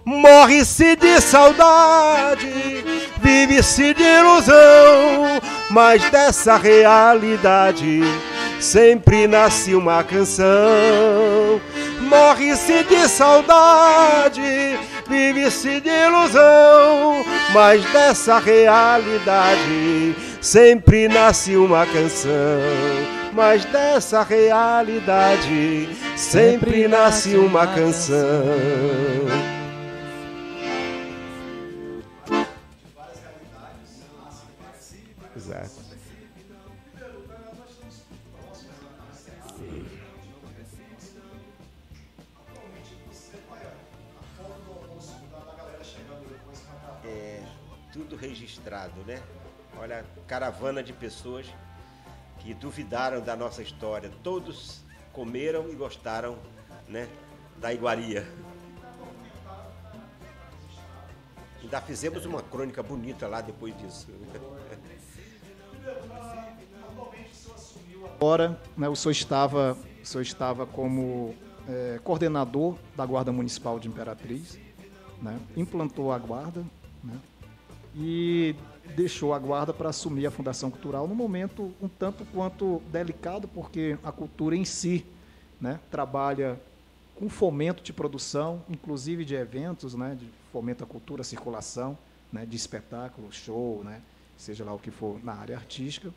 [0.06, 2.84] Morre-se de saudade,
[3.22, 8.02] vive-se de ilusão, mas dessa realidade
[8.60, 11.62] sempre nasce uma canção.
[12.02, 14.78] Morre-se de saudade,
[15.08, 17.24] vive-se de ilusão,
[17.54, 22.32] mas dessa realidade sempre nasce uma canção.
[23.34, 28.20] Mas dessa realidade sempre nasce uma canção.
[50.32, 51.46] Caravana de pessoas
[52.40, 54.10] que duvidaram da nossa história.
[54.24, 54.80] Todos
[55.12, 56.38] comeram e gostaram,
[56.88, 57.10] né?
[57.58, 58.26] Da iguaria.
[61.62, 64.08] Ainda fizemos uma crônica bonita lá depois disso.
[68.16, 71.36] Agora, né, o senhor estava, o senhor estava como
[71.68, 74.58] é, coordenador da Guarda Municipal de Imperatriz,
[75.22, 76.64] né, implantou a guarda
[77.04, 77.20] né,
[77.94, 78.56] e
[78.92, 83.98] deixou a guarda para assumir a Fundação Cultural num momento um tanto quanto delicado, porque
[84.04, 85.06] a cultura em si
[85.60, 86.60] né, trabalha
[87.16, 91.98] com fomento de produção, inclusive de eventos, né, de fomento à cultura, circulação,
[92.32, 94.02] né, de espetáculo, show, né,
[94.38, 96.12] seja lá o que for na área artística.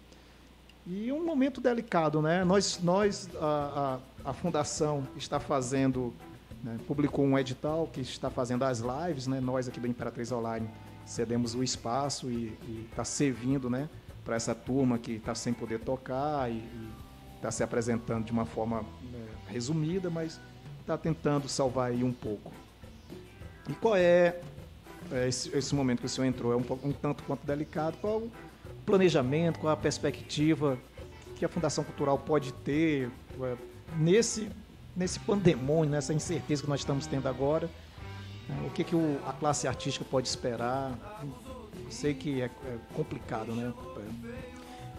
[0.86, 2.44] E um momento delicado, né?
[2.44, 6.12] Nós, nós a, a, a fundação está fazendo,
[6.62, 9.40] né, publicou um edital que está fazendo as lives, né?
[9.40, 10.68] Nós aqui da Imperatriz Online
[11.06, 12.56] cedemos o espaço e
[12.90, 13.88] está servindo, né?
[14.24, 16.62] Para essa turma que está sem poder tocar e
[17.36, 18.82] está se apresentando de uma forma
[19.12, 20.40] né, resumida, mas
[20.80, 22.50] está tentando salvar aí um pouco.
[23.68, 24.40] E qual é,
[25.12, 26.52] é esse, esse, momento que o senhor entrou?
[26.52, 27.96] É um, um tanto quanto delicado.
[28.00, 28.32] Qual o
[28.86, 30.78] planejamento, qual a perspectiva
[31.36, 33.56] que a Fundação Cultural pode ter é,
[33.98, 34.48] nesse,
[34.96, 37.68] nesse pandemônio, nessa incerteza que nós estamos tendo agora?
[38.48, 40.92] É, o que, que o, a classe artística pode esperar?
[41.90, 42.50] Sei que é, é
[42.94, 43.72] complicado, né?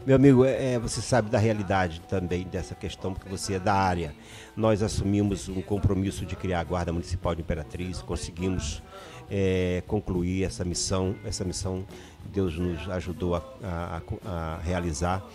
[0.06, 3.74] Meu amigo, é, é, você sabe da realidade também dessa questão, porque você é da
[3.74, 4.14] área.
[4.56, 8.84] Nós assumimos um compromisso de criar a Guarda Municipal de Imperatriz, conseguimos
[9.30, 11.16] é, concluir essa missão.
[11.26, 11.86] Essa missão
[12.32, 15.26] Deus nos ajudou a, a, a realizar.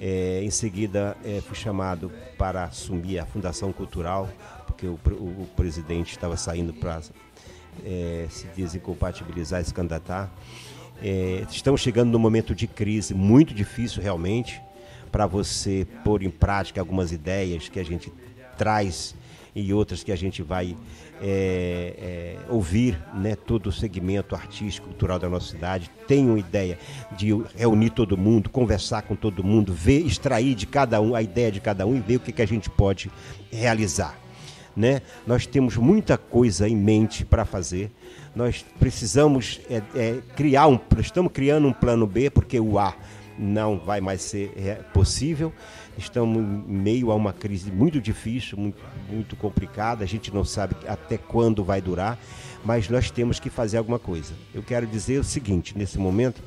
[0.00, 4.28] É, em seguida, é, fui chamado para assumir a Fundação Cultural,
[4.66, 7.00] porque o, o, o presidente estava saindo para
[7.84, 10.32] é, se desincompatibilizar e se candidatar.
[11.02, 14.60] É, estamos chegando num momento de crise muito difícil realmente
[15.10, 18.12] para você pôr em prática algumas ideias que a gente
[18.56, 19.14] traz
[19.54, 20.76] e outras que a gente vai
[21.22, 25.90] é, é, ouvir né, todo o segmento artístico, cultural da nossa cidade.
[26.08, 26.78] Tem uma ideia
[27.16, 31.52] de reunir todo mundo, conversar com todo mundo, ver, extrair de cada um a ideia
[31.52, 33.10] de cada um e ver o que, que a gente pode
[33.52, 34.23] realizar.
[34.76, 35.02] Né?
[35.26, 37.92] Nós temos muita coisa em mente para fazer
[38.34, 42.94] nós precisamos é, é, criar um, estamos criando um plano B porque o A
[43.38, 45.52] não vai mais ser é, possível.
[45.96, 50.02] Estamos em meio a uma crise muito difícil, muito, muito complicada.
[50.02, 52.18] A gente não sabe até quando vai durar,
[52.64, 54.32] mas nós temos que fazer alguma coisa.
[54.52, 56.42] Eu quero dizer o seguinte: nesse momento,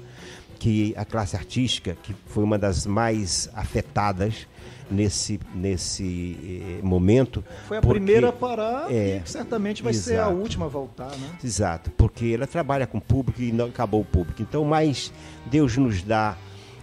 [0.59, 4.47] que a classe artística, que foi uma das mais afetadas,
[4.89, 6.37] nesse, nesse
[6.79, 7.43] eh, momento.
[7.67, 10.69] Foi a porque, primeira a parar é, e certamente vai exato, ser a última a
[10.69, 11.37] voltar, né?
[11.43, 14.41] Exato, porque ela trabalha com o público e não acabou o público.
[14.41, 15.11] Então, mais
[15.45, 16.37] Deus nos dá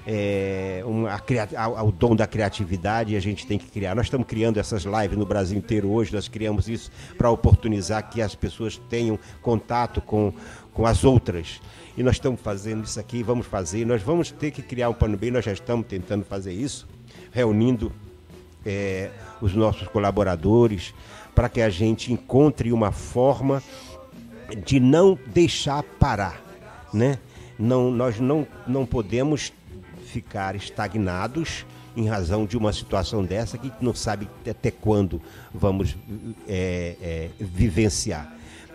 [0.07, 1.11] é, uma,
[1.57, 3.95] a, o dom da criatividade e a gente tem que criar.
[3.95, 8.21] Nós estamos criando essas lives no Brasil inteiro hoje, nós criamos isso para oportunizar que
[8.21, 10.33] as pessoas tenham contato com,
[10.73, 11.61] com as outras.
[11.97, 15.17] E nós estamos fazendo isso aqui, vamos fazer, nós vamos ter que criar um plano
[15.17, 16.87] B, nós já estamos tentando fazer isso
[17.35, 17.93] reunindo
[18.65, 19.11] é,
[19.43, 20.95] os nossos colaboradores
[21.35, 23.61] para que a gente encontre uma forma
[24.65, 26.41] de não deixar parar,
[26.93, 27.19] né?
[27.59, 29.53] Não, nós não, não podemos
[30.07, 31.67] ficar estagnados
[31.97, 35.21] em razão de uma situação dessa que não sabe até quando
[35.53, 35.97] vamos
[36.49, 38.33] é, é, vivenciar.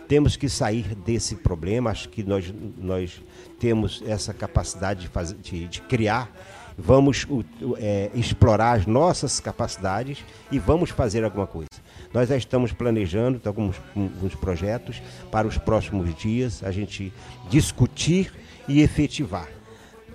[0.07, 3.21] Temos que sair desse problema, acho que nós, nós
[3.59, 6.29] temos essa capacidade de, fazer, de, de criar
[6.79, 7.27] vamos
[7.77, 11.67] é, explorar as nossas capacidades e vamos fazer alguma coisa.
[12.13, 17.13] Nós já estamos planejando alguns, alguns projetos para os próximos dias, a gente
[17.49, 18.33] discutir
[18.67, 19.47] e efetivar.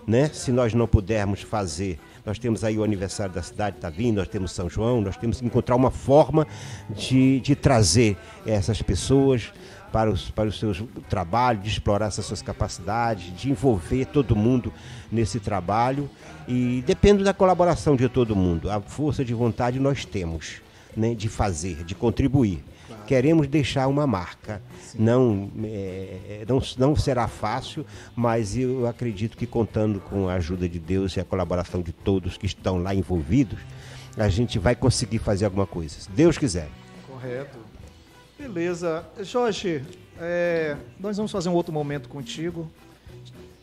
[0.06, 0.28] Né?
[0.28, 4.28] Se nós não pudermos fazer, nós temos aí o aniversário da cidade, está vindo, nós
[4.28, 6.46] temos São João, nós temos que encontrar uma forma
[6.90, 9.52] de, de trazer essas pessoas
[9.94, 10.74] para, os, para o seu
[11.08, 14.72] trabalho, de explorar essas suas capacidades, de envolver todo mundo
[15.10, 16.10] nesse trabalho.
[16.48, 18.68] E depende da colaboração de todo mundo.
[18.68, 20.60] A força de vontade nós temos
[20.96, 22.64] né, de fazer, de contribuir.
[22.88, 23.04] Claro.
[23.04, 24.60] Queremos deixar uma marca.
[24.98, 27.86] Não, é, não, não será fácil,
[28.16, 32.36] mas eu acredito que contando com a ajuda de Deus e a colaboração de todos
[32.36, 33.60] que estão lá envolvidos,
[34.16, 36.00] a gente vai conseguir fazer alguma coisa.
[36.00, 36.68] Se Deus quiser.
[37.06, 37.63] Correto.
[38.48, 39.06] Beleza.
[39.22, 39.82] Jorge,
[40.20, 42.70] é, nós vamos fazer um outro momento contigo.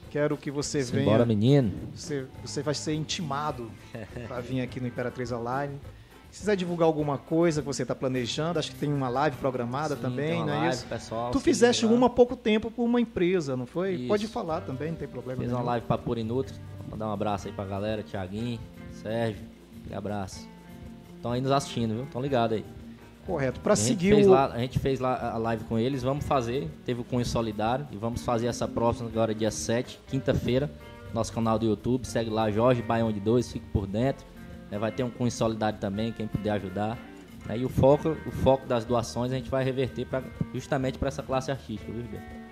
[0.09, 1.05] Quero que você venha.
[1.05, 1.71] Bora, menino.
[1.95, 3.71] Você, você vai ser intimado
[4.27, 5.79] para vir aqui no Imperatriz Online.
[6.31, 9.95] Se quiser divulgar alguma coisa que você está planejando, acho que tem uma live programada
[9.95, 10.85] Sim, também, não é live, isso?
[10.87, 13.93] Pessoal, tu fizeste uma há pouco tempo por uma empresa, não foi?
[13.93, 14.07] Isso.
[14.07, 15.41] Pode falar também, não tem problema.
[15.41, 16.55] Fiz uma live para Purinutri.
[16.89, 18.59] Mandar um abraço aí para a galera, Tiaguinho,
[18.93, 19.43] Sérgio.
[19.91, 20.47] Um abraço.
[21.17, 22.03] Estão aí nos assistindo, viu?
[22.05, 22.65] Estão ligados aí.
[23.25, 23.59] Correto.
[23.59, 24.29] Para seguir o.
[24.31, 27.87] lá, a gente fez lá a live com eles, vamos fazer, teve o Cunho Solidário
[27.91, 30.69] e vamos fazer essa próxima agora dia 7, quinta-feira,
[31.13, 34.25] nosso canal do YouTube, segue lá Jorge Baião de 2, fique por dentro.
[34.71, 36.97] né, vai ter um Cunho Solidário também, quem puder ajudar.
[37.45, 41.07] né, e o foco, o foco das doações a gente vai reverter pra, justamente para
[41.09, 42.05] essa classe artística, viu?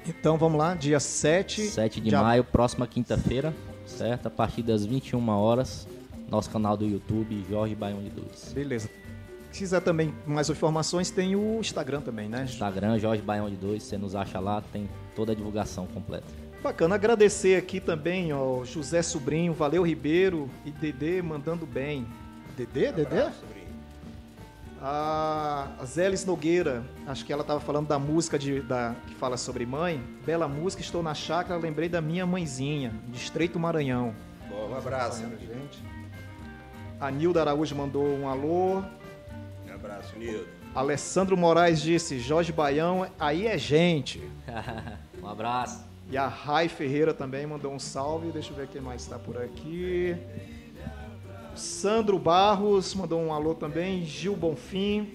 [0.08, 1.62] Então vamos lá, dia 7.
[1.68, 3.54] 7 de ab- maio, próxima quinta-feira,
[3.86, 4.28] certo?
[4.28, 5.88] A partir das 21 horas,
[6.30, 8.54] nosso canal do YouTube, Jorge Baião de 2.
[8.54, 8.90] Beleza.
[9.52, 12.44] Se quiser também mais informações, tem o Instagram também, né?
[12.44, 16.28] Instagram, Jorge Baião de 2, você nos acha lá, tem toda a divulgação completa.
[16.62, 22.06] Bacana, agradecer aqui também ao José Sobrinho, Valeu Ribeiro e Dedê mandando bem.
[22.56, 22.92] Dedê?
[22.92, 23.22] Dedê?
[23.22, 23.50] A
[24.82, 29.66] a Zélis Nogueira, acho que ela estava falando da música de, da, que fala sobre
[29.66, 30.02] mãe.
[30.26, 34.14] Bela música, estou na chácara, lembrei da minha mãezinha, Distrito Maranhão.
[34.50, 35.22] Bom, um abraço.
[35.22, 35.84] Gente.
[37.00, 38.84] A Nilda Araújo mandou um alô.
[39.80, 40.46] Um abraço, Nildo.
[40.76, 44.22] Alessandro Moraes disse, Jorge Baião, aí é gente.
[45.24, 45.86] um abraço.
[46.12, 48.32] E a Rai Ferreira também mandou um salve.
[48.32, 50.18] Deixa eu ver quem mais está por aqui.
[51.56, 54.04] Sandro Barros mandou um alô também.
[54.04, 55.14] Gil Bonfim.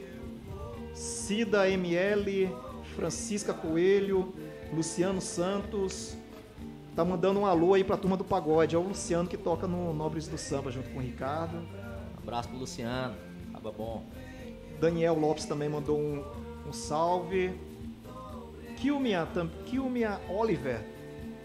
[0.94, 2.50] Cida ML.
[2.96, 4.32] Francisca Coelho.
[4.72, 6.16] Luciano Santos.
[6.96, 8.74] Tá mandando um alô aí pra turma do pagode.
[8.74, 11.56] É o Luciano que toca no Nobres do Samba junto com o Ricardo.
[11.56, 13.14] Um abraço pro Luciano.
[13.52, 14.04] Tava bom.
[14.85, 16.22] Daniel Lopes também mandou um,
[16.68, 17.59] um salve.
[18.76, 19.26] Kilmia,
[19.64, 20.85] Kilmia Oliver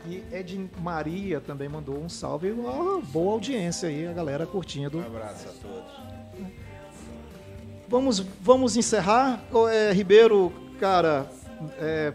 [0.06, 2.52] e Ed Maria também mandou um salve.
[2.52, 4.98] Uma boa audiência aí, a galera curtindo.
[4.98, 6.50] Um abraço a todos.
[7.88, 9.42] Vamos, vamos encerrar.
[9.72, 11.26] É, Ribeiro, cara,
[11.78, 12.14] é,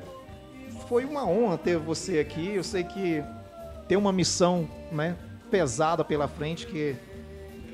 [0.88, 2.54] foi uma honra ter você aqui.
[2.54, 3.24] Eu sei que
[3.88, 5.16] tem uma missão né,
[5.50, 6.94] pesada pela frente, que,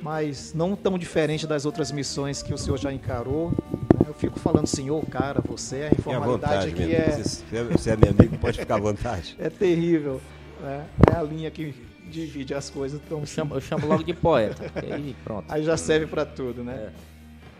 [0.03, 3.51] mas não tão diferente das outras missões que o senhor já encarou.
[3.51, 4.07] né?
[4.07, 7.79] Eu fico falando senhor, cara, você, a Fique à informalidade vontade, que é, amigo.
[7.79, 9.37] Você, é meu amigo, pode ficar à vontade.
[9.41, 10.21] é terrível.
[10.61, 10.87] né?
[11.13, 11.75] É a linha que
[12.11, 13.01] divide as coisas.
[13.05, 14.71] Então, Eu chamo, eu chamo logo de poeta.
[14.75, 15.45] aí pronto.
[15.49, 16.75] Aí já serve para tudo, né?
[16.75, 16.91] É.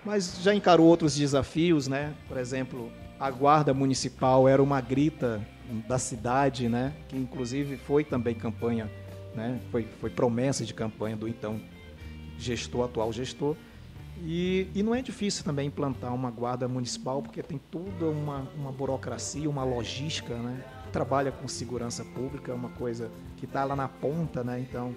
[0.05, 2.15] Mas já encarou outros desafios, né?
[2.27, 5.41] Por exemplo, a guarda municipal era uma grita
[5.87, 6.93] da cidade, né?
[7.09, 8.91] Que inclusive foi também campanha,
[9.35, 9.61] né?
[9.71, 11.61] Foi, foi promessa de campanha do então
[12.41, 13.57] gestor, atual gestor.
[14.23, 18.71] E, e não é difícil também implantar uma guarda municipal, porque tem toda uma, uma
[18.71, 20.63] burocracia, uma logística, né?
[20.93, 24.61] Trabalha com segurança pública, é uma coisa que está lá na ponta, né?
[24.61, 24.95] Então,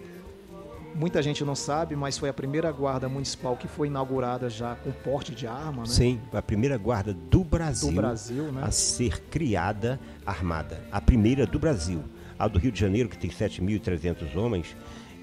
[0.95, 4.91] muita gente não sabe, mas foi a primeira guarda municipal que foi inaugurada já com
[4.91, 5.89] porte de arma, né?
[5.89, 8.61] Sim, a primeira guarda do Brasil, Do Brasil, né?
[8.63, 10.83] a ser criada armada.
[10.91, 12.03] A primeira do Brasil.
[12.37, 14.75] A do Rio de Janeiro, que tem 7.300 homens,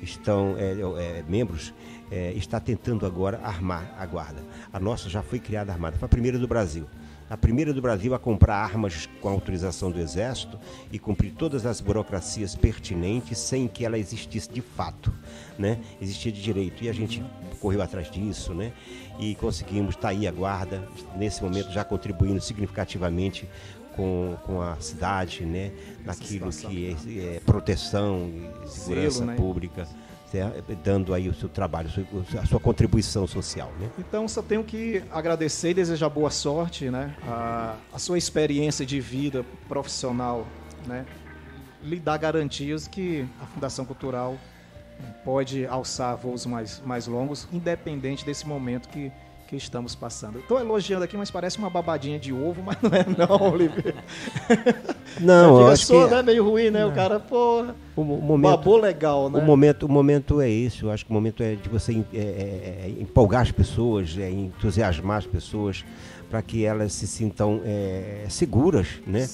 [0.02, 1.74] estão é, é, membros,
[2.10, 4.42] é, está tentando agora armar a guarda.
[4.72, 6.86] A nossa já foi criada armada, foi a primeira do Brasil.
[7.28, 10.58] A primeira do Brasil a comprar armas com autorização do Exército
[10.90, 15.14] e cumprir todas as burocracias pertinentes sem que ela existisse de fato,
[15.56, 15.78] né?
[16.02, 16.82] Existia de direito.
[16.82, 17.24] E a gente
[17.60, 18.72] correu atrás disso, né?
[19.20, 23.48] E conseguimos, está aí a guarda, nesse momento já contribuindo significativamente
[23.94, 25.70] com, com a cidade, né?
[26.04, 28.28] Naquilo que é, é proteção
[28.64, 29.36] e segurança Zelo, né?
[29.36, 29.86] pública?
[30.84, 33.88] Dando aí o seu trabalho, a sua- a sua contribuição social, né?
[33.98, 37.14] Então só tenho que agradecer e desejar boa sorte, né?
[37.26, 40.46] A, a sua experiência de vida profissional,
[40.86, 41.04] né?
[41.82, 44.36] Lhe dá garantias que a Fundação Cultural
[45.24, 49.10] pode alçar voos mais, mais longos, independente desse momento que,
[49.50, 50.38] que estamos passando.
[50.38, 53.96] Estou elogiando aqui, mas parece uma babadinha de ovo, mas não é não, Oliveira.
[55.20, 56.22] Não, eu acho só, que né?
[56.22, 56.86] Meio ruim, né?
[56.86, 59.40] O cara, porra, o, mo- o momento, babou legal, né?
[59.40, 60.84] O momento, o momento é esse.
[60.84, 64.16] Eu acho que o momento é de você em- é, é, é, empolgar as pessoas,
[64.16, 65.84] é, entusiasmar as pessoas
[66.30, 69.28] para que elas se sintam é, seguras, né?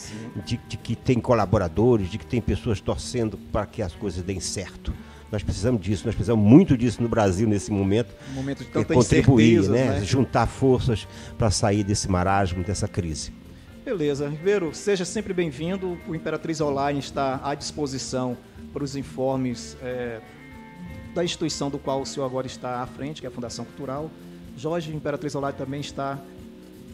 [0.46, 4.40] De, de que tem colaboradores, de que tem pessoas torcendo para que as coisas deem
[4.40, 4.94] certo.
[5.30, 8.14] Nós precisamos disso, nós precisamos muito disso no Brasil nesse momento.
[8.30, 9.98] Um momento de É, tanta contribuir, né?
[9.98, 10.04] né?
[10.04, 11.06] Juntar forças
[11.36, 13.32] para sair desse marasmo, dessa crise.
[13.84, 15.98] Beleza, Ribeiro, seja sempre bem-vindo.
[16.08, 18.36] O Imperatriz Online está à disposição
[18.72, 20.20] para os informes é,
[21.14, 24.10] da instituição do qual o senhor agora está à frente, que é a Fundação Cultural.
[24.56, 26.18] Jorge, Imperatriz Online também está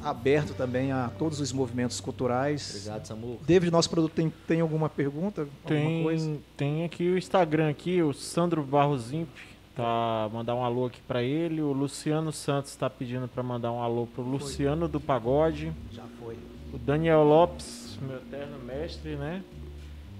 [0.04, 2.70] aberto também a todos os movimentos culturais.
[2.70, 3.40] Obrigado, Samu.
[3.46, 5.48] David, nosso produto tem, tem alguma pergunta?
[5.64, 6.26] Alguma coisa?
[6.26, 9.28] Tem, tem aqui o Instagram aqui, o Sandro Barros Imp,
[9.74, 11.60] tá mandar um alô aqui pra ele.
[11.62, 15.72] O Luciano Santos tá pedindo pra mandar um alô pro Luciano do Pagode.
[15.92, 16.36] Já foi.
[16.72, 19.42] O Daniel Lopes, meu eterno mestre, né?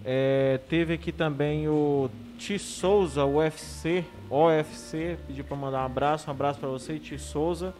[0.05, 6.33] É, teve aqui também o Ti Souza, UFC, OFC, pediu pra mandar um abraço, um
[6.33, 7.73] abraço pra você, Ti Souza.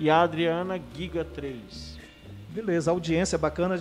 [0.00, 1.98] E a Adriana Giga 3.
[2.48, 3.80] Beleza, audiência bacana.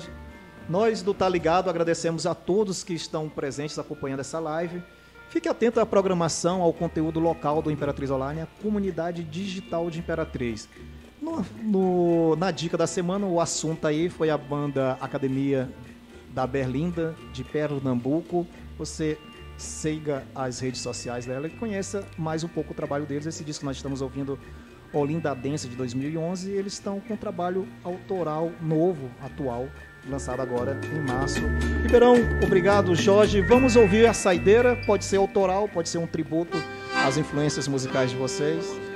[0.70, 4.84] Nós do Tá Ligado agradecemos a todos que estão presentes acompanhando essa live.
[5.30, 10.68] Fique atento à programação, ao conteúdo local do Imperatriz Online, a comunidade digital de Imperatriz.
[11.22, 15.70] No, no- na dica da semana, o assunto aí foi a banda Academia
[16.34, 18.46] da Berlinda, de Pernambuco.
[18.78, 19.18] Você
[19.58, 23.26] siga as redes sociais dela e conheça mais um pouco o trabalho deles.
[23.26, 24.38] Esse disco que nós estamos ouvindo,
[24.94, 29.68] Olinda Dance, de 2011, eles estão com um trabalho autoral novo, atual,
[30.10, 31.42] lançado agora em março.
[31.84, 33.42] Ribeirão, obrigado, Jorge.
[33.42, 36.58] Vamos ouvir a saideira, pode ser autoral, pode ser um tributo
[37.06, 38.89] às influências musicais de vocês.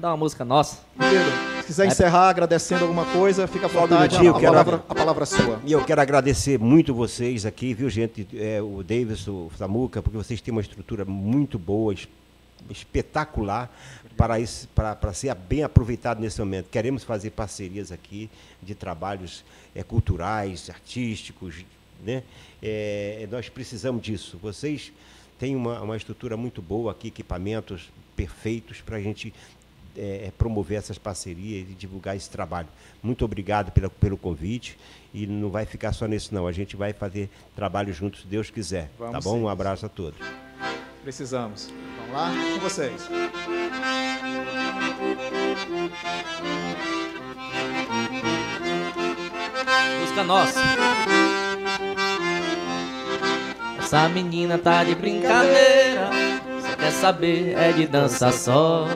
[0.00, 0.78] Mandar uma música nossa.
[0.98, 1.30] Ribeiro,
[1.60, 4.84] se quiser encerrar agradecendo alguma coisa, fica à um vontade, minutinho, a, a quero- palavra,
[4.88, 5.60] a palavra é sua.
[5.62, 8.26] E eu quero agradecer muito vocês aqui, viu, gente?
[8.34, 12.08] É, o Davis, o Samuca, porque vocês têm uma estrutura muito boa, es-
[12.70, 13.70] espetacular
[14.16, 16.70] para, isso, para, para ser bem aproveitado nesse momento.
[16.70, 18.30] Queremos fazer parcerias aqui
[18.62, 19.44] de trabalhos
[19.74, 21.56] é, culturais, artísticos,
[22.02, 22.22] né?
[22.62, 24.38] É, nós precisamos disso.
[24.40, 24.94] Vocês
[25.38, 29.32] têm uma, uma estrutura muito boa aqui, equipamentos perfeitos para a gente
[29.96, 32.68] é, promover essas parcerias e divulgar esse trabalho.
[33.02, 34.78] Muito obrigado pela, pelo convite
[35.12, 36.46] e não vai ficar só nisso não.
[36.46, 38.84] A gente vai fazer trabalho juntos, se Deus quiser.
[38.98, 39.34] tá Vamos bom?
[39.36, 39.42] sim.
[39.42, 40.18] Um abraço a todos.
[41.02, 41.72] Precisamos.
[41.98, 42.32] Vamos lá?
[42.54, 43.08] Com vocês.
[43.08, 43.40] Música
[50.30, 50.60] nossa.
[53.78, 56.10] Essa menina tá de brincadeira.
[56.62, 58.86] Só quer saber é de dança só.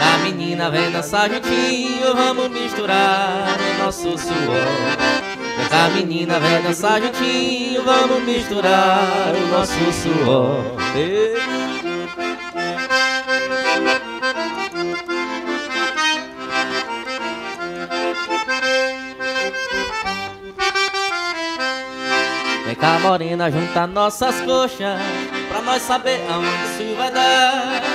[0.00, 5.20] A menina vem dançar juntinho, vamos misturar o nosso suor.
[5.70, 10.64] A menina vem dançar juntinho, vamos misturar o nosso suor.
[22.64, 25.00] Vem cá, morena, junta nossas coxas
[25.48, 27.89] Pra nós saber aonde isso vai dar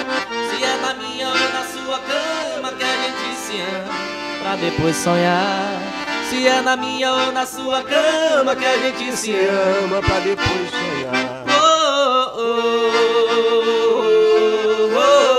[4.46, 5.82] Pra depois sonhar
[6.30, 10.70] Se é na minha ou na sua cama Que a gente se ama para depois
[10.70, 11.44] sonhar.
[11.50, 15.36] Oh, oh, oh, oh, oh.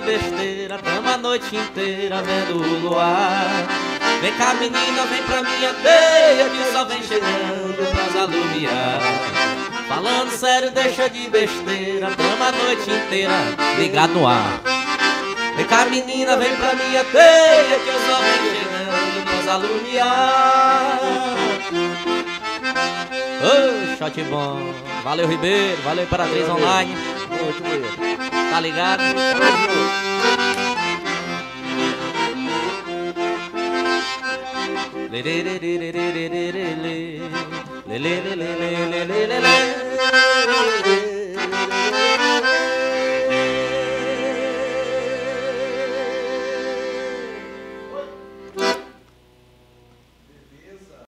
[0.00, 3.66] Besteira Tamo a noite inteira vendo o luar
[4.20, 9.59] Vem cá menina, vem pra minha teia Que só vem chegando pras alumiar
[9.90, 12.12] Falando sério, deixa de besteira.
[12.14, 13.34] Tamo a noite inteira
[13.76, 14.60] ligado no ar.
[15.56, 21.00] Vem cá menina, vem pra minha teia Que eu só venho chegando pras alumiar.
[23.42, 24.72] Ô, shot bom.
[25.02, 26.94] Valeu Ribeiro, valeu Imperatriz Online.
[28.48, 29.02] Tá ligado?
[35.10, 35.58] Lê, lê, lê,